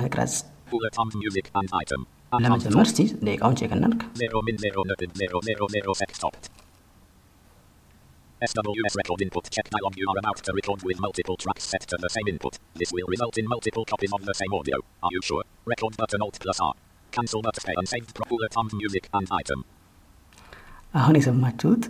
መቅረጽ 0.00 0.34
ለመጀመር. 2.44 2.84
እስቲ 2.88 2.98
ደቂቃውን 3.26 3.56
check 3.60 3.72
እናድርግ።. 3.76 4.02
SWS 8.42 8.94
record 9.00 9.20
input 9.20 9.44
check 9.50 9.66
dialog 9.70 9.94
you 9.96 10.06
are 10.10 10.18
about 10.18 10.38
to 10.46 10.52
record 10.52 10.80
with 10.82 10.98
multiple 10.98 11.36
tracks 11.36 11.64
set 11.64 11.82
to 11.82 11.96
the 11.96 12.08
same 12.08 12.26
input. 12.26 12.54
This 12.74 12.90
will 12.92 13.06
result 13.06 13.38
in 13.38 13.46
multiple 13.46 13.84
copies 13.84 14.12
of 14.12 14.22
the 14.24 14.34
same 14.34 14.52
audio. 14.52 14.78
Are 15.02 15.12
you 15.12 15.22
sure? 15.22 15.44
Record 15.66 15.96
button 15.96 16.22
alt 16.22 16.38
plus 16.40 16.60
R. 16.60 16.72
አሁን 20.94 21.16
የሰማችሁት 21.18 21.84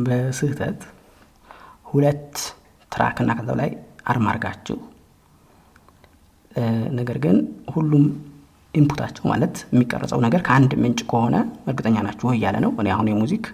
በስህተት 0.00 0.80
ሁለት 1.86 2.34
track 2.92 3.16
ና 3.16 3.30
ከዛው 3.38 3.56
ላይ 3.60 3.70
arm 4.06 4.26
አድርጋችሁ 4.30 4.76
እ፣ 6.52 6.62
ነገር 6.98 7.16
ግን 7.24 7.36
ሁሉም 7.74 8.04
ኢንፑታቸው 8.74 9.24
ማለት 9.30 9.54
የሚቀረጸው 9.72 10.18
ነገር 10.24 10.40
ከአንድ 10.46 10.72
ምንጭ 10.80 11.00
ከሆነ 11.10 11.36
እርግጠኛ 11.68 11.96
ናችሁ 12.06 12.28
እያለ 12.34 12.56
ነው። 12.64 12.70
እኔ 12.80 12.88
አሁን 12.94 13.06
የ 13.10 13.18
music. 13.18 13.44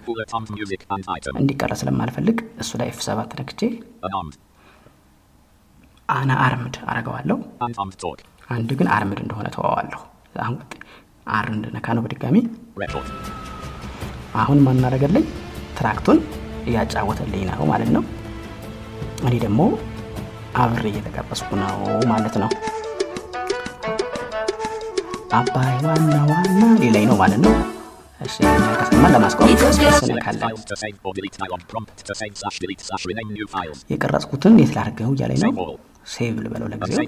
እንዲቀረጽ 1.41 1.79
ስለማልፈልግ 1.81 2.37
እሱ 2.61 2.71
ላይ 2.81 2.89
F 2.91 2.99
ሰባት 3.07 3.31
ነክቼ. 3.39 3.61
unarmed 6.09 6.75
አረገዋለሁ።. 6.89 7.37
አንድ 8.49 8.71
ግን 8.79 8.89
armed 8.95 9.19
እንደሆነ 9.23 9.47
እተወዋለሁ። 9.55 10.01
አር 11.27 11.45
እንድነካ 11.53 11.87
ነው 11.97 12.03
በድጋሚ. 12.05 12.35
አሁን 14.35 14.59
ማናረገልኝ 14.65 15.25
ትራክቱን 15.77 16.17
እያጫወተልኝ 16.65 17.43
ነው 17.51 17.65
ማለት 17.65 17.89
ነው። 17.95 18.03
እኔ 19.23 19.33
ደግሞ 19.39 19.61
አብሬ 20.55 20.85
እየተቀበስኩ 20.91 21.49
ነው 21.61 21.77
ማለት 22.07 22.35
ነው። 22.43 22.49
አባይ 25.39 25.73
ዋና 25.85 26.13
ዋና 26.31 26.61
ሌላኝ 26.83 27.05
ነው 27.11 27.17
ማለት 27.23 27.41
ነው።. 27.45 27.55
የቀረጽኩትን 33.91 34.55
የት 34.61 34.71
ላድርገው 34.77 35.11
እያለኝ 35.15 35.41
ነው።. 35.45 35.53
ሴቭ 36.13 36.35
ልበለው 36.45 36.69
ለጊዜው። 36.73 37.05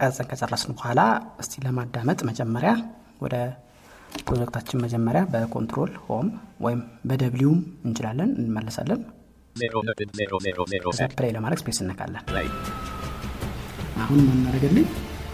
ቀርጸን 0.00 0.28
ከጨረስን 0.30 0.72
በኋላ 0.76 1.00
እስቲ 1.42 1.62
ለማዳመጥ 1.64 2.18
መጀመሪያ 2.30 2.72
ወደ 3.20 3.36
ፕሮጀክታችን 4.26 4.82
መጀመሪያ 4.84 5.22
በ 5.32 5.45
control 5.45 5.92
home 6.06 6.28
ወይም 6.60 6.80
በ 7.08 7.29
W 7.29 7.39
ም 7.39 7.60
እንችላለን 7.84 8.30
እንመለሳለን።. 8.40 9.00
play 11.16 11.32
ለማድረግ 11.36 11.60
space 11.62 11.80
እነካለን።. 11.84 12.24
አሁን 14.02 14.20
የሚያደርግልኝ 14.22 14.86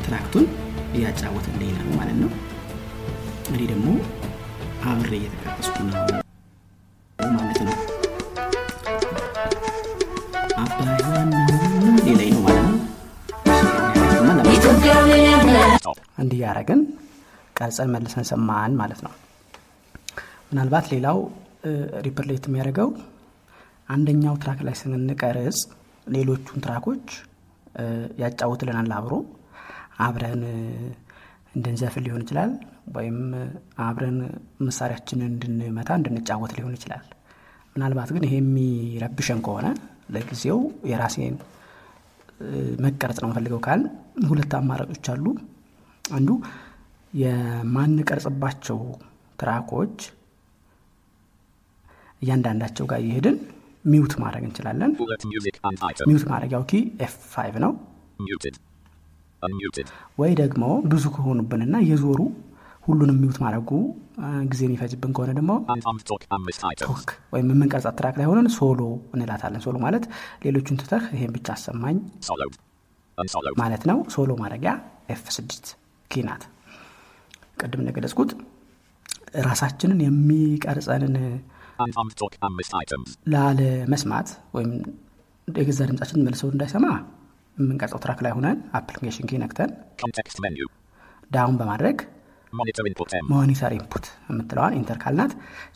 track 0.06 0.29
ቱን 0.29 0.47
እያጫወትልኝ 0.94 1.73
ነው 1.80 1.90
ማለት 2.00 2.18
ነው። 2.25 2.30
እኔ 3.50 3.62
ደግሞ 3.73 3.88
አብሬ 4.90 5.12
እየተቀረጽኩ 5.20 5.76
ነው 5.88 6.25
እንዲህ 16.19 16.38
አድርገን 16.45 16.80
ቀርጸን 17.59 17.90
መልሰን 17.95 18.26
ሰማን 18.31 18.73
ማለት 18.81 19.00
ነው። 19.07 19.12
ምናልባት 20.50 20.87
ሌላው 20.95 21.19
Reaper 22.06 22.45
የሚያደርገው 22.49 22.88
አንደኛው 23.88 24.35
track 24.42 24.61
ላይ 24.66 24.75
ስንቀርጽ 24.81 25.59
ሌሎቹን 26.07 26.62
track 26.64 26.88
ኦች 26.88 27.06
ያጫውትልናል 28.23 28.93
አብሮ 28.99 29.14
አብረን 29.99 30.43
እንድንዘፍን 31.55 32.05
ሊሆን 32.07 32.23
ይችላል 32.25 32.50
ወይም 32.97 33.19
አብረን 33.87 34.19
መሳሪያችንን 34.66 35.28
እንድንመታ 35.31 35.90
እንድንጫወት 35.99 36.52
ሊሆን 36.59 36.75
ይችላል። 36.78 37.05
ምናልባት 37.76 38.11
ግን 38.14 38.25
ይሄ 38.26 38.35
የሚረብሸን 38.40 39.40
ከሆነ 39.47 39.66
ለጊዜው 40.14 40.59
የራሴን 40.90 41.37
መቅረጽ 42.85 43.18
ነው 43.23 43.28
የምፈልገው 43.28 43.61
ካልን 43.66 43.83
ሁለት 44.28 44.52
አማራጮች 44.59 45.07
አሉ። 45.12 45.25
አንዱ 46.10 46.30
የማንቀርጽባቸው 47.12 48.78
track 49.38 49.71
ኦች 49.71 49.97
እያንዳንዳቸው 52.22 52.84
ጋር 52.90 53.00
እየሄድን 53.02 53.36
mute 53.85 54.12
ማድረግ 54.22 54.44
እንችላለን።. 54.46 54.92
mute 56.11 56.25
ማድረጊያው 56.30 56.62
key 56.71 56.75
F 57.04 57.14
five 57.35 57.54
ነው።. 57.64 57.72
ወይ 60.18 60.32
ደግሞ 60.40 60.62
ብዙ 60.92 61.04
ከሆኑብንና 61.16 61.76
እየዞሩ 61.84 62.20
ሁሉንም 62.84 63.16
mute 63.23 63.38
ማድረጉ 63.44 63.70
አ፣ 64.18 64.28
ጊዜ 64.50 64.60
የሚፈጅብን 64.66 65.12
ከሆነ 65.16 65.30
ደግሞ. 65.38 65.52
ቶክ 66.84 67.06
ወይም 67.34 67.48
የምንቀርጻት 67.52 67.94
track 67.99 68.14
ላይ 68.18 68.26
ሆነን 68.30 68.48
solo 68.56 68.80
እንላታለን። 69.14 69.62
solo 69.66 69.76
ማለት 69.84 70.04
ሌሎቹን 70.44 70.78
ትተህ 70.82 71.04
ይሄን 71.14 71.32
ብቻ 71.36 71.48
አሰማኝ. 71.56 71.96
ማለት 73.62 73.82
ነው። 73.90 73.98
solo 74.14 74.30
ማድረጊያ 74.42 74.72
F 75.11 75.25
ስድስት 75.36 75.66
ናት። 76.26 76.42
ቅድም 77.60 77.80
እንደገለጽኩት 77.82 78.30
ራሳችንን 79.46 80.00
የሚቀርጸንን 80.06 81.16
And 81.78 81.94
untalk 82.02 82.34
አምስት 82.42 82.72
items. 82.75 83.08
ላለ 83.32 83.60
መስማት 83.92 84.28
ወይም 84.54 84.70
የገዛ 85.48 85.80
ድምጻችን 85.90 86.22
መልሰው 86.26 86.48
እንዳይሰማ 86.52 86.86
የምንቀርጸው 87.56 88.00
track 88.04 88.21
ላይ 88.25 88.32
ሆነን 88.36 88.58
application 88.78 89.26
key 89.30 89.38
ነክተን. 89.42 89.70
down 91.30 91.56
በማድረግ. 91.60 91.96
monitor 93.33 93.73
input 93.76 94.06
የምትለዋን 94.30 94.76
enter 94.78 94.99
ካልናት 95.02 95.32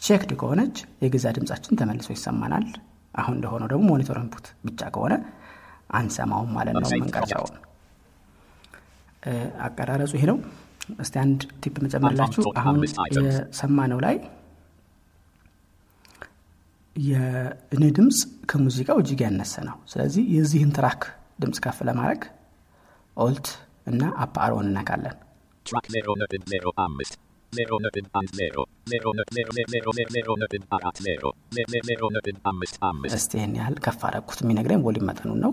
checked 0.07 0.30
ከሆነች 0.40 0.76
የገዛ 1.04 1.26
ድምጻችን 1.37 1.78
ተመልሶ 1.80 2.08
ይሰማናል። 2.16 2.66
አሁን 3.14 3.34
እንደሆነው 3.38 3.68
ደግሞ 3.72 3.84
monitor 3.92 4.19
input 4.23 4.47
ብቻ 4.66 4.80
ከሆነ 4.94 5.14
አንሰማውም 5.99 6.52
ማለት 6.58 6.75
ነው። 6.76 6.88
የምንቀርጸውን 6.92 7.54
አቀራረጹ 9.65 10.12
ይሄ 10.19 10.25
ነው። 10.31 10.39
እስቲ 11.03 11.15
አንድ 11.23 11.41
tip 11.62 11.75
ልጨምርላችሁ። 11.85 12.42
አሁን. 12.61 12.79
የሰማነው 13.19 13.99
ላይ 14.07 14.17
የእኔ 16.97 17.85
ድምፅ 17.97 18.19
ከሙዚቃው 18.50 18.99
እጅግ 19.03 19.21
ያነሰ 19.27 19.55
ነው። 19.69 19.77
ስለዚህ 19.93 20.23
የዚህን 20.37 20.71
track 20.78 21.02
ድምፅ 21.43 21.59
ከፍ 21.65 21.79
ለማድረግ 21.89 22.23
alt 23.16 23.49
እና 23.87 24.03
up 24.25 24.35
arrow 24.45 24.62
ን 24.62 24.69
እነካለን። 24.71 25.17
Track 25.67 25.87
0 25.95 26.15
nothing 26.21 26.45
0 26.50 26.71
አምስት 26.85 27.15
0 27.52 27.78
nothing 27.85 28.06
and 28.19 28.30
0 28.33 28.63
0 28.91 29.13
not 29.19 29.28
0 29.30 29.50
0 29.69 29.93
0 29.95 30.13
0 30.17 30.37
nothing 30.43 30.65
አራት 30.76 30.97
0 31.02 31.33
0 31.59 31.83
0 31.91 32.11
nothing 32.17 32.39
አምስት 32.50 32.76
አምስት 32.91 33.17
እስቲ 33.19 33.33
ይህን 33.39 33.54
ያህል 33.61 33.76
ከፍ 33.87 34.00
አደረግኩት። 34.09 34.41
የሚነግረኝ 34.45 34.80
ቮሊም 34.87 35.06
መጠኑን 35.11 35.41
ነው።. 35.45 35.52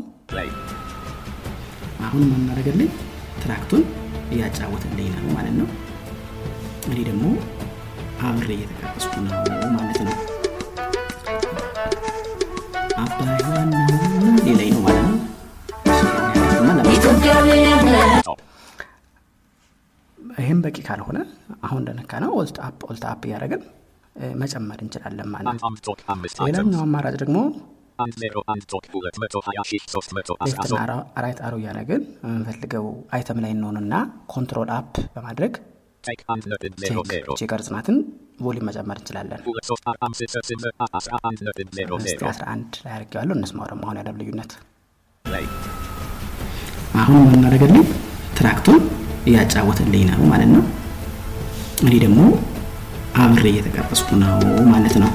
አሁን 2.06 2.23
የምናደርግልኝ 2.27 2.91
ትራክቱን 3.41 3.84
እያጫወትልኝ 4.34 5.08
ነው 5.17 5.30
ማለት 5.36 5.56
ነው። 5.60 5.67
እኔ 6.88 6.97
ደግሞ 7.10 7.26
አብሬ 8.28 8.50
እየተቀረጽኩ 8.58 9.13
ነው 9.26 9.34
ማለት 9.78 10.00
ነው። 10.08 10.15
አባይ 13.04 13.34
ሌላይ 14.47 14.69
ነው 14.76 14.82
ማለት 14.86 15.04
ነው።. 15.06 15.15
ይህም 20.38 20.60
በቂ 20.63 20.78
ካልሆነ 20.88 21.19
አሁን 21.65 21.80
እንደነካ 21.82 22.19
ነው 22.23 22.32
ኦልት 22.39 22.58
አፕ 22.65 22.82
ኦልት 22.89 23.04
አፕ 23.10 23.21
እያደረግን 23.28 23.62
መጨመር 24.41 24.80
እንችላለን 24.84 25.28
ማለት 25.34 25.47
ነው። 25.56 25.71
ሌላኛው. 26.47 26.80
አማራጭ 26.86 27.15
ደግሞ 27.23 27.38
And 27.99 28.13
0 28.15 28.41
and 28.47 28.63
talk 28.71 28.86
bullet 28.93 29.15
መቶ 29.21 29.36
ሀያ 29.45 29.60
ሺህ 29.69 29.81
ሶስት 29.93 30.10
መቶ 30.17 30.29
አስራ 30.38 30.57
ሌፍትና 30.60 30.67
ሶስት 30.71 31.17
ራይት 31.23 31.39
አሮ 31.45 31.53
እያደረግን 31.62 32.01
የምንፈልገው 32.25 32.86
አይተም 33.15 33.39
ላይ 33.43 33.51
እንሆንና 33.55 33.93
ኮንትሮል 34.33 34.69
አፕ 34.77 34.93
በማድረግ 35.15 35.53
Take 36.03 36.21
and 36.33 36.43
nothing 36.51 36.75
0 36.81 37.03
0 37.12 37.38
ቼክ 37.39 37.49
ቅርጽናትን 37.53 37.95
ቮሊም 38.43 38.65
መጨመር 38.69 38.97
እንችላለን። 39.01 39.39
bullet 39.47 39.65
ሶስት 39.71 39.86
አር 39.91 39.97
አምስት 40.07 40.29
ስልስል 40.36 40.62
አስራ 40.99 41.13
አንድ 41.29 41.39
nothing 41.47 41.69
0 41.79 41.97
እስቲ 42.01 42.13
0 42.15 42.29
11 42.29 42.79
ላይ 42.86 42.93
አድርጌዋለሁ። 42.97 43.36
እንስማው 43.39 43.67
ደግሞ 43.71 43.83
አሁን 43.88 43.99
ያለው 44.01 44.15
ልዩነት።. 44.21 44.51
አሁን 47.01 47.19
የምናደርግልኝ 47.25 47.83
ትራክቱን 48.39 48.79
እያጫወትልኝ 49.29 50.03
ነው 50.12 50.21
ማለት 50.33 50.51
ነው። 50.55 50.63
እኔ 51.83 51.93
ደግሞ 52.05 52.19
አብሬ 53.23 53.45
እየተቀረጽኩ 53.53 54.10
ነው 54.23 54.38
ማለት 54.73 54.95
ነው። 55.03 55.12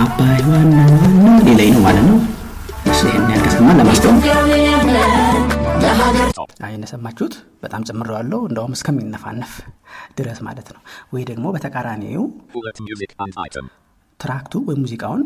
አባይ 0.00 0.38
ዋና 0.48 0.74
ዋና 0.92 1.26
ሌላይ 1.46 1.68
ነው 1.74 1.80
ማለት 1.86 2.04
ነው። 2.08 2.18
ይህን 3.00 3.24
ያህል 3.26 3.42
ከሰማን 3.46 3.76
ለማስቆም 3.80 4.16
Stop. 6.32 6.50
አይ 6.66 6.72
እንደሰማችሁት 6.76 7.34
በጣም 7.62 7.82
ጨምሬዋለሁ፣ 7.88 8.38
እንደውም 8.48 8.74
እስከሚነፋነፍ 8.76 9.52
ድረስ 10.18 10.38
ማለት 10.46 10.68
ነው። 10.74 10.80
ወይ 11.14 11.22
ደግሞ 11.30 11.44
በተቃራኒው. 11.56 12.22
track 14.20 14.50
ቱ 14.50 14.62
ወይ 14.68 14.76
ሙዚቃውን 14.82 15.22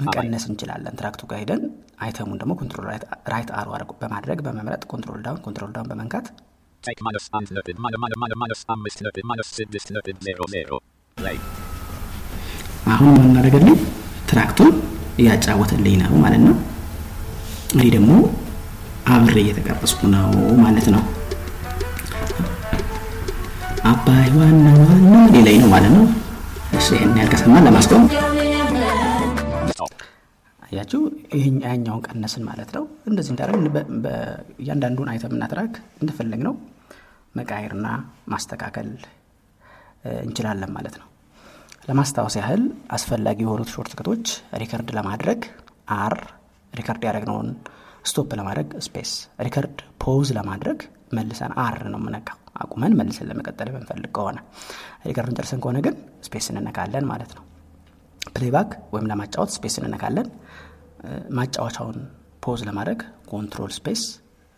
መቀነስ 0.00 0.44
እንችላለን። 0.50 0.96
track 1.00 1.16
ቱ 1.16 1.22
ጋር 1.30 1.40
ሄደን 1.42 1.62
item 2.04 2.22
ኡን 2.22 2.40
ደግሞ 2.42 2.54
control 2.60 2.86
right 3.32 3.50
arrow 3.60 3.68
በማድረግ 4.02 4.40
በመምረጥ 4.46 4.82
control 4.92 5.22
down 5.26 5.42
control 5.46 5.72
down 5.76 5.90
በመንካት 5.92 6.28
Take 6.82 7.00
minus 7.06 7.24
and 7.36 7.48
nothing 7.56 7.78
minus 7.84 7.98
minus 8.02 8.18
minus 8.22 8.38
minus 8.42 8.60
አምስት 8.74 8.98
nothing 9.06 9.26
minus 9.30 9.48
ስድስት 9.56 9.88
nothing 9.96 10.18
0 10.26 10.46
0 10.52 10.78
Play. 11.16 11.38
አሁን 12.88 13.14
የሚያደርግልኝ 13.16 13.76
track 14.30 14.52
ቱን 14.52 14.70
እያጫወትልኝ 15.18 15.94
ነው 16.02 16.12
ማለት 16.24 16.42
ነው። 16.46 16.54
እኔ 17.74 17.82
ደግሞ 17.94 18.10
አብሬ 19.08 19.36
እየተቀረጽኩ 19.42 20.00
ነው 20.14 20.28
ማለት 20.64 20.86
ነው። 20.94 21.02
አባይ 23.90 24.28
ዋና 24.36 24.66
ዋና 24.80 25.14
ሌላይ 25.34 25.56
ነው 25.62 25.68
ማለት 25.74 25.92
ነው። 25.96 26.04
እሺ 26.78 26.86
ይህን 26.96 27.12
ያህል 27.16 27.30
ከሰማን 27.32 27.64
ለማስቆም. 27.66 28.04
አያችሁ 30.62 31.00
ያኛውን 31.64 32.02
ቀነስን 32.06 32.42
ማለት 32.48 32.70
ነው። 32.76 32.82
እንደዚህ 33.08 33.36
በ- 33.98 34.16
እያንዳንዱን 34.62 35.10
item 35.12 35.44
ና 35.52 35.72
track 36.02 36.40
እንደፈለግነው 36.46 36.54
መቀያየርና 37.34 37.86
ማስተካከል 38.28 38.88
እንችላለን 40.22 40.70
ማለት 40.76 40.94
ነው። 41.00 41.07
ለማስታወስ 41.88 42.34
ያህል 42.38 42.62
አስፈላጊ 42.96 43.38
የሆኑት 43.44 43.70
shortcut 43.74 43.92
ኦች 43.98 44.26
record 44.62 44.88
ለማድረግ 44.96 45.40
R፣ 45.96 46.14
record 46.72 47.02
ያደረግነውን 47.06 47.48
stop 48.04 48.30
ለማድረግ 48.38 48.68
space፣ 48.86 49.10
record 49.46 49.78
pause 50.02 50.28
ለማድረግ 50.38 50.78
መልሰን 51.16 51.52
R 51.64 51.78
ነው 51.92 52.00
የምነካው። 52.00 52.38
አቁመን 52.62 52.92
መልሰን 52.98 53.26
ለመቀጠል 53.30 53.68
የምንፈልግ 53.70 54.10
ከሆነ 54.16 54.38
record 55.08 55.25
ኡን 55.25 55.36
ጨርሰን 55.38 55.60
ከሆነ 55.64 55.78
ግን 55.86 55.94
space 56.26 56.46
እንነካለን 56.52 57.04
ማለት 57.10 57.32
ነው። 57.36 57.44
playback 58.32 58.70
ወይም 58.94 59.08
ለማጫወት 59.10 59.50
space 59.56 59.76
እንነካለን። 59.80 60.28
ማጫወቻውን 61.36 61.98
pause 62.44 62.60
ለማድረግ 62.68 63.00
control 63.30 63.72
space 63.76 64.02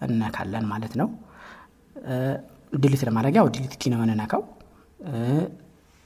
እነካለን 0.00 0.64
ማለት 0.72 0.94
ነው። 1.00 1.08
delete 2.76 3.02
ለማድረግ 3.08 3.34
ያው 3.38 3.48
delete 3.54 3.74
key 3.80 3.92
ነው 3.92 3.98
የምንነካው። 4.00 4.42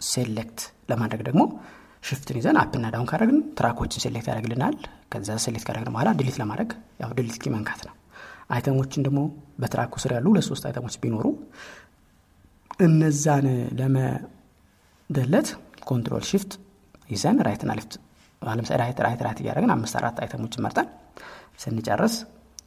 select 0.01 0.61
ለማድረግ 0.91 1.21
ደግሞ 1.29 1.43
shift 2.05 2.28
ን 2.28 2.37
ይዘን 2.39 2.57
up 2.63 2.72
ና 2.72 2.87
down 2.95 3.09
ካደረግን 3.11 3.39
track 3.59 3.79
ኦችን 3.79 4.03
select 4.05 4.27
ያደርግልናል። 4.31 4.75
ከዛ 5.13 5.37
select 5.45 5.67
ካደረግን 5.67 5.93
በኋላ 5.95 6.11
delete 6.19 6.37
ለማድረግ 6.43 6.71
ያው 7.03 7.13
delete 7.19 7.37
key 7.43 7.53
መንካት 7.55 7.81
ነው። 7.89 7.95
item 8.55 8.75
ኦችን 8.75 9.05
ደግሞ 9.07 9.21
በ 9.61 9.68
track 9.68 9.87
ኡ 9.87 9.95
ስር 10.03 10.13
ያሉ 10.17 10.27
ሁለት 10.33 10.47
ሶስት 10.49 10.65
item 10.69 10.83
ኦች 10.83 10.97
ቢኖሩ 11.03 11.27
እነዛን 12.81 13.47
ለመደለት 13.79 15.49
control 15.89 16.25
shift 16.31 16.53
ይዘን 17.11 17.39
right 17.47 17.63
ና 17.63 17.73
left 17.79 17.95
ለምሳሌ 18.43 18.79
right 18.83 18.99
right 19.23 19.39
እያደረግን 19.43 19.73
አምስት 19.75 19.95
አራት 20.01 20.17
item 20.25 20.40
ኦችን 20.40 20.63
መርጠን 20.65 20.89
ስንጨርስ 21.63 22.15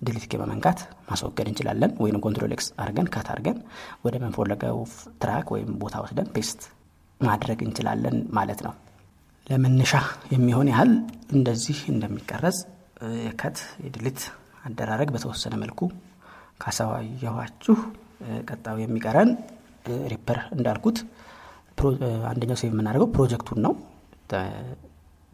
delete 0.01 0.25
key 0.31 0.39
በመንካት 0.41 0.79
ማስወገድ 1.09 1.47
እንችላለን። 1.51 1.91
ወይም 2.03 2.17
control 2.25 2.51
X 2.55 2.67
አድርገን 2.81 3.07
cut 3.13 3.27
አድርገን 3.33 3.57
ወደ 4.05 4.15
ምንፈልገው 4.23 4.79
track 5.21 5.47
ወይም 5.55 5.69
ቦታ 5.81 5.95
ወስደን 6.03 6.27
paste 6.35 6.61
ማድረግ 7.21 7.59
እንችላለን 7.65 8.17
ማለት 8.37 8.59
ነው። 8.65 8.73
ለመነሻ 9.47 9.93
የሚሆን 10.33 10.67
ያህል 10.71 10.91
እንደዚህ 11.31 11.77
እንደሚቀረጽ 11.93 12.57
የ 13.25 13.38
cut 13.38 13.57
የ 13.85 13.94
delete 13.94 14.19
አደራረግ 14.65 15.09
በተወሰነ 15.15 15.53
መልኩ 15.63 15.81
ካሳየኋችሁ 16.61 17.75
ቀጣዩ 18.49 18.77
የሚቀረን 18.81 19.29
Reaper 20.13 20.39
እንዳልኩት 20.55 20.97
አንደኛው 22.29 22.57
save 22.61 22.69
የምናደርገው 22.71 23.09
ፕሮጀክቱን 23.15 23.59
ነው። 23.65 23.73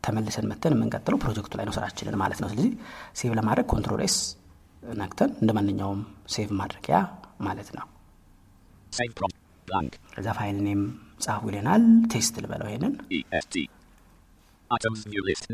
ተመልሰን 0.03 0.47
መጥተን 0.51 0.73
የምንቀጥለው 0.75 1.17
ፕሮጀክቱ 1.23 1.53
ላይ 1.59 1.65
ነው 1.67 1.73
ስራችንን 1.77 2.15
ማለት 2.21 2.39
ነው። 2.41 2.49
ስለዚህ 2.51 2.71
save 3.19 3.31
ለማድረግ 3.39 3.65
control 3.73 4.01
S 4.05 4.15
ነክተን 4.83 5.31
እንደ 5.41 5.51
ማንኛውም 5.57 6.01
save 6.33 6.49
ማድረጊያ 6.59 6.97
ማለት 7.47 7.69
ነው።. 7.77 7.85
ከዛ 10.09 10.27
ፋይል 10.37 10.57
ኔም 10.65 10.81
ጻፉ 11.19 11.41
ይለናል። 11.51 11.83
ቴስት 12.13 12.35
ልበለው 12.43 12.67
ይሄንን 12.71 12.93
EST. 13.19 13.55
Items 14.71 15.01
new 15.13 15.23
list. 15.29 15.45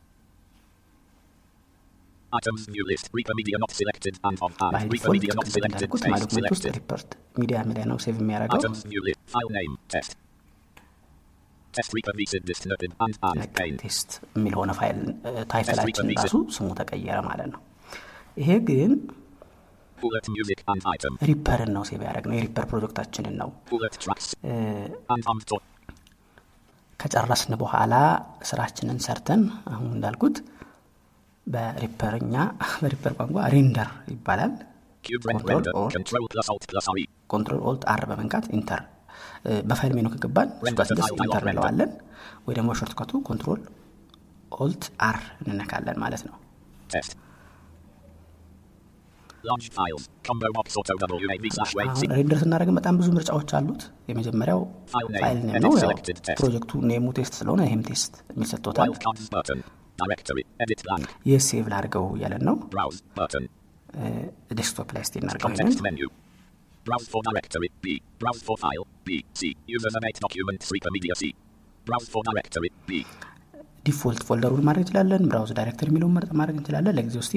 Items 2.31 2.63
new 2.73 2.83
list. 2.89 3.05
Reaper 3.17 3.35
media 3.39 3.57
not 3.63 3.71
selected 3.79 4.15
and 4.27 4.37
of 4.47 4.51
ባይ 4.59 4.81
and 4.81 4.91
Reaper 4.93 4.93
ዲፎልት 4.95 5.15
media 5.17 5.33
not 5.37 5.45
ቅድም 5.45 5.55
selected. 5.55 5.75
እንዳልኩት 5.77 6.01
Space 6.03 6.13
ማዶክመንት 6.13 6.51
ውስጥ. 6.55 6.65
ሪፖርት 6.79 7.09
ሚዲያ 7.41 7.57
ሚዲያ 7.69 7.83
ነው 7.91 7.97
ሴቭ 8.05 8.15
የሚያደርገው. 8.23 8.59
ቴስት 13.83 14.11
የሚል 14.37 14.53
ሆነ 14.59 14.71
ፋይል 14.79 14.99
ታይትላችን 15.51 16.07
ራሱ 16.19 16.35
ስሙ 16.55 16.67
ተቀየረ 16.79 17.17
ማለት 17.29 17.49
ነው። 17.53 17.61
ይሄ 18.41 18.49
ግን 18.69 18.91
Reaper 21.29 21.61
ን 21.61 21.71
ነው 21.75 21.83
save 21.89 22.01
ያደረግነው 22.01 22.25
የ 22.29 22.35
Reaper 22.37 22.65
ፕሮጀክታችንን 22.71 23.35
ነው. 23.41 23.49
ከጨረስን 26.99 27.53
በኋላ 27.61 27.93
ስራችንን 28.49 28.97
ሰርተን 29.05 29.41
አሁን 29.71 29.89
እንዳልኩት 29.95 30.37
በ 31.47 31.62
Reaper 31.62 32.05
ኛ 32.05 32.33
በ 32.81 32.89
Reaper 32.89 33.13
ቋንቋ 33.19 33.37
render 33.53 33.89
ይባላል።. 34.13 34.53
control 37.29 37.61
alt 37.69 37.83
R 37.91 38.01
በመንካት 38.09 38.45
enter 38.57 38.81
በ 39.69 39.77
file 39.77 39.93
menu 39.97 40.07
ከገባን 40.13 40.49
እሱ 40.57 40.73
ጋር 40.79 40.85
ስንደርስ 40.89 41.11
enter 41.17 41.43
እንለዋለን። 41.45 41.91
ወይ 42.45 42.53
ደግሞ 42.57 42.69
shortcut 42.79 43.11
ኡ 43.29 43.37
control 43.37 43.61
alt 44.57 44.83
R 45.07 45.17
እንነካለን 45.43 45.97
ማለት 46.03 46.23
ነው። 46.29 46.35
render 52.17 52.37
ስናደርግ 52.43 52.69
በጣም 52.79 52.93
ብዙ 52.99 53.07
ምርጫዎች 53.17 53.51
አሉት። 53.57 53.81
የመጀመሪያው. 54.09 54.61
file 54.93 55.39
name 55.47 55.55
ነው።. 55.65 55.71
ፕሮጀክቱ 56.39 56.71
name 56.91 57.05
ኡ 57.19 57.24
test 57.24 57.33
ስለሆነ 57.41 57.61
ይህም 57.67 57.83
test 57.89 58.13
የሚል 58.33 58.49
ሰጥቶታል። 58.53 58.89
Wildcards 58.89 59.27
button. 59.35 59.61
Directory. 60.01 60.43
Edit 60.63 60.81
blank. 60.87 61.07
ይህ 61.29 61.39
save 61.49 61.65
ላድርገው 61.73 62.05
እያለን 62.17 62.43
ነው።. 62.49 62.55
desktop 64.59 64.89
ላይ 64.97 65.03
Context 65.47 65.79
menu. 65.87 66.09
Browse 66.85 67.07
for 67.13 67.21
directory. 67.27 67.69
B. 67.83 67.85
Browse 68.21 68.43
for 68.47 68.55
file. 68.63 68.85
B. 69.07 69.09
C. 69.39 69.41
Username 69.75 70.07
8 70.09 70.21
documents. 70.25 70.65
Reaper 70.73 70.91
media 70.97 71.15
C. 71.21 71.23
Browse 71.87 72.09
for 72.13 72.21
directory. 72.29 72.69
B. 72.89 73.01
default 73.87 74.21
folder 74.27 74.49
ኡን 74.49 74.63
ማድረግ 74.67 74.83
እንችላለን። 74.83 75.21
browse 75.31 75.51
directory 75.59 75.87
የሚለውን 75.89 76.13
መርጠን 76.17 76.31
ማድረግ 76.39 76.55
እንችላለን። 76.59 76.95
ለጊዜው 76.97 77.21
እስቲ 77.25 77.35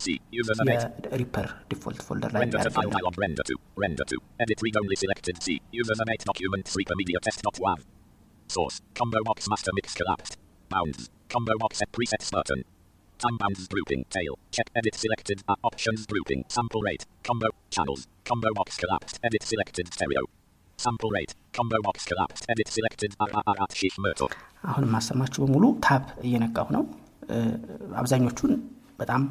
C. 0.00 0.06
Username 0.32 0.72
8. 0.74 1.10
የሪፐር 1.12 1.46
ዲፎልት 1.70 2.00
ፎልደር 2.06 2.30
ላይ 2.32 2.40
Render 2.42 2.58
to 2.58 2.70
file 2.70 2.86
ያደርገው 2.86 2.96
dialog. 2.96 3.14
Render 3.24 3.44
to. 3.44 3.54
Render 3.76 4.04
to. 4.04 4.18
Edit 4.40 4.60
read 4.60 4.76
only 4.76 4.96
selected 4.96 5.36
C. 5.42 5.48
Username 5.74 6.12
8 6.14 6.24
documents. 6.24 6.70
Reaper 6.76 6.96
media 6.96 7.20
test 7.20 7.40
dot 7.42 7.58
wav. 7.58 7.80
Source. 8.50 8.76
Combo 8.94 9.20
box 9.24 9.48
master 9.48 9.72
mix 9.74 9.94
collapsed. 9.94 10.34
Bounds. 10.70 11.00
Combo 11.30 11.54
box 11.58 11.72
set 11.78 11.90
presets 11.92 12.30
button. 12.30 12.60
Time 13.20 13.36
bounds 13.36 13.66
grouping. 13.66 14.04
Tail. 14.10 14.34
Check 14.50 14.68
edit 14.74 14.96
selected. 14.96 15.38
Uh, 15.48 15.56
options 15.62 16.02
grouping. 16.06 16.44
Sample 16.48 16.82
rate. 16.82 17.04
Combo 17.24 17.48
channels. 17.70 18.02
Combo 18.26 18.50
box 18.54 18.76
collapsed. 18.76 19.16
Edit 19.22 19.44
selected 19.44 19.86
stereo. 19.92 20.22
Sample 20.78 21.10
rate. 21.10 21.32
Combo 21.54 21.78
box 21.80 22.04
collapsed. 22.04 22.44
Edit 22.48 22.68
selected. 22.68 23.10
RRR 23.22 23.56
at 23.60 23.72
Sheikh 23.74 23.96
Murtok. 23.98 24.32
አሁን 24.64 24.84
የማሰማችሁ 24.86 25.40
በሙሉ 25.44 25.64
ታብ 25.84 26.04
እየነካሁ 26.28 26.68
ነው። 26.76 26.84
እ፣ 27.30 27.36
አብዛኞቹን 28.00 28.52
በጣም 28.98 29.22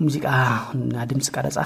ሙዚቃ 0.00 0.26
እና 0.76 1.04
ድምፅ 1.10 1.28
ቀረጻ 1.34 1.58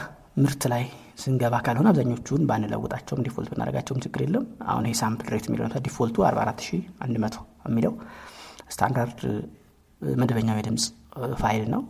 ምርት 0.43 0.63
ላይ 0.73 0.83
ስንገባ 1.23 1.55
ካልሆነ 1.65 1.89
አብዛኞቹን 1.93 2.43
ባንለውጣቸውም 2.51 3.23
default 3.27 3.49
ብናደርጋቸውም 3.53 4.03
ችግር 4.05 4.21
የለም። 4.25 4.45
አሁን 4.71 4.85
ይሄ 4.89 4.95
sample 5.01 5.29
rate 5.35 5.47
የሚለው 5.49 5.67
default 5.87 6.10
ኡ 6.10 6.17
44100 6.27 7.41
የሚለው 7.69 7.95
ስታንዳርድ 8.75 9.21
መደበኛው 10.01 10.59
የድምፅ 10.61 10.85
ፋይል 11.43 11.65
ነው። 11.75 11.83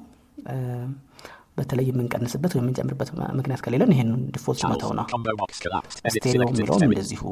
በተለይ 1.58 1.86
የምንቀንስበት 1.90 2.52
ወይም 2.56 2.64
የምንጨምርበት 2.64 3.08
ምክንያት 3.38 3.60
ከሌለን 3.64 3.90
ይሄንን 3.94 4.20
default 4.34 4.62
መተው 4.72 4.92
ነው። 4.98 5.06
stereo 6.14 6.42
የሚለውም. 6.44 6.82
እንደዚሁ 6.88 7.22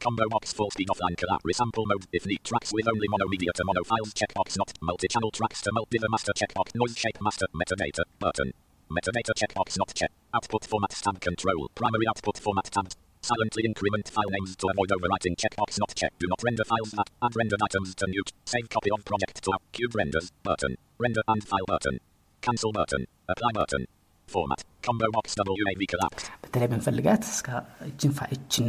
Combo 0.00 0.24
box 0.28 0.52
full 0.52 0.70
speed 0.70 0.88
offline 0.88 1.16
collapse. 1.16 1.44
Resample 1.44 1.86
mode 1.86 2.06
if 2.12 2.26
need. 2.26 2.42
Tracks 2.42 2.70
with 2.72 2.88
only 2.88 3.08
mono 3.08 3.26
media 3.28 3.52
to 3.54 3.62
mono 3.64 3.82
files. 3.84 4.12
Checkbox 4.12 4.58
not. 4.58 4.70
Multi-channel 4.80 5.30
tracks 5.30 5.60
to 5.62 5.70
multi 5.72 5.98
the 5.98 6.08
master 6.10 6.32
checkbox. 6.32 6.74
Noise 6.74 6.96
shape 6.96 7.18
master. 7.20 7.46
Metadata 7.54 8.02
button. 8.18 8.48
Metadata 8.90 9.32
checkbox 9.40 9.78
not 9.78 9.90
check. 9.94 10.10
Output 10.34 10.64
format 10.64 10.90
tab 11.04 11.20
control. 11.20 11.70
Primary 11.74 12.06
output 12.08 12.36
format 12.38 12.66
tab. 12.66 12.88
Silently 13.22 13.62
increment 13.64 14.08
file 14.08 14.32
names 14.36 14.56
to 14.56 14.66
avoid 14.72 14.90
overwriting. 14.90 15.34
Checkbox 15.36 15.78
not 15.78 15.92
check. 15.94 16.12
Do 16.18 16.26
not 16.28 16.40
render 16.42 16.64
files 16.64 16.92
at. 16.98 17.08
Add 17.22 17.36
rendered 17.36 17.62
items 17.62 17.94
to 17.94 18.06
mute. 18.08 18.32
Save 18.44 18.68
copy 18.68 18.90
of 18.90 19.04
project 19.04 19.36
to 19.44 19.52
cube 19.70 19.94
renders 19.94 20.32
button. 20.42 20.72
Render 20.98 21.22
and 21.28 21.44
file 21.44 21.68
button. 21.68 21.96
Cancel 22.42 22.72
button. 22.72 23.02
Apply 23.28 23.52
button. 23.54 23.82
Format. 24.28 24.60
Combo 24.82 25.06
box 25.12 25.36
double 25.36 25.56
UAV 25.64 25.82
collapsed. 25.86 26.26
በተለይ 26.44 26.68
ብንፈልጋት 26.72 27.22
እስከ 27.32 27.48
እችን 27.90 28.12
ፋ- 28.18 28.30
እችን 28.36 28.68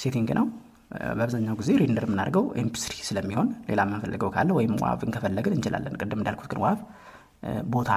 ሴቲንግ 0.00 0.30
ነው። 0.38 0.46
በአብዛኛው 1.10 1.54
ጊዜ 1.60 1.70
ሬንደር 1.80 2.04
የምናደርገው 2.06 2.44
ኤምፒስሪ 2.62 2.94
ስለሚሆን 3.08 3.48
ሌላ 3.68 3.80
የምንፈልገው 3.86 4.30
ካለ 4.34 4.50
ወይም 4.58 4.72
ዋቭን 4.84 5.12
ከፈለግን 5.14 5.54
እንችላለን። 5.56 5.98
ቅድም 6.00 6.20
እንዳልኩት 6.22 6.48
ግን 6.52 6.60
ዋቭ 6.64 6.78
ቦታ 7.74 7.90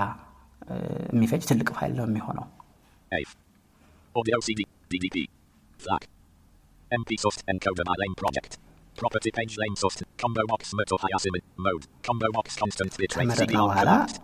የሚፈጅ 1.14 1.44
ትልቅ 1.52 1.70
ፋይል 1.78 1.94
ነው 2.00 2.06
የሚሆነው። 2.10 2.46
on 13.58 13.70
በኋላ 13.70 13.90
collapsed. 13.92 14.20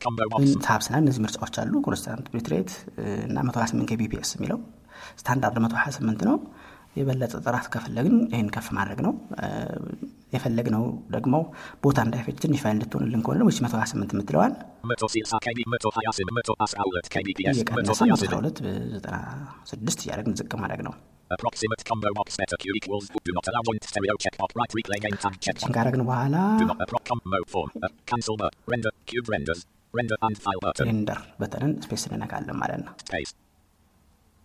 Combo 0.00 0.24
box 0.32 0.44
ታብ 0.66 0.80
ስናል 0.86 1.02
እነዚህ 1.04 1.20
ምርጫዎች 1.24 1.54
አሉ። 1.62 1.72
ኮንስታንት 1.86 2.26
ቢትሬት 2.34 2.70
እና 3.26 3.36
128 3.48 3.90
ኬቢፒኤስ 3.90 4.30
የሚለው 4.36 4.58
ስታንዳርድ 5.20 5.58
128 5.64 6.24
ነው። 6.28 6.36
የበለጠ 6.96 7.34
ጥራት 7.46 7.66
ከፈለግን 7.72 8.16
ይህን 8.32 8.48
ከፍ 8.54 8.66
ማድረግ 8.76 8.98
ነው። 9.06 9.12
የፈለግነው 10.34 10.84
ደግሞ 11.14 11.34
ቦታ 11.84 11.98
እንዳይፈጅ 12.06 12.36
ትንሽ 12.44 12.60
ፋይል 12.62 12.74
እንድትሆንልን 12.76 13.22
ከሆነ 13.24 13.38
ደግሞ 13.40 13.50
128 13.50 14.14
የምትለዋል 14.16 14.52
Myrtle 14.84 15.10
CSR 15.14 15.40
KB 15.46 15.58
Myrtle 15.66 15.92
Hyacinth 15.96 16.32
Myrtle 16.36 16.56
As 16.60 16.72
Outlet 16.74 17.06
KBPS 17.14 17.46
Myrtle 17.48 17.56
እየቀነስን 17.56 18.08
Hyacinth 18.08 18.34
12 18.34 18.62
በ96 18.64 20.04
እያደረግን 20.04 20.36
ዝቅ 20.40 20.52
ማድረግ 20.62 20.82
ነው። 20.88 20.94
ካረግን 25.76 26.02
በኋላ 26.08 26.34
uh, 30.76 30.84
ሬንደር 30.86 31.20
በተንን 31.40 31.72
ስፔስ 31.84 32.04
እንነካለን 32.10 32.58
ማለት 32.62 32.82
ነው።. 32.86 32.92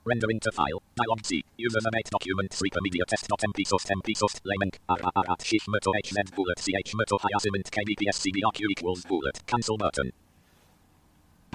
Rendering 0.09 0.40
to 0.40 0.53
file. 0.53 0.81
Dialog 0.97 1.20
C. 1.25 1.31
Username 1.59 1.97
8 1.99 2.11
documents. 2.11 2.61
Reaper 2.61 2.83
media 2.83 3.05
test. 3.09 3.25
Not 3.31 3.40
MP 3.40 3.66
source. 3.66 3.87
MP 3.99 4.14
source. 4.14 4.37
Lamenk. 4.51 4.75
RRR 4.88 5.27
at 5.31 5.40
Sheikh 5.42 5.66
Myrtle 5.66 5.94
HZ 6.05 6.35
bullet. 6.37 6.59
CH 6.59 6.92
Myrtle 6.94 7.20
Hyacinth 7.25 7.70
KBPS 7.77 8.18
CBRQ 8.23 8.61
equals 8.75 9.03
bullet. 9.05 9.37
Cancel 9.47 9.79
button. 9.79 10.12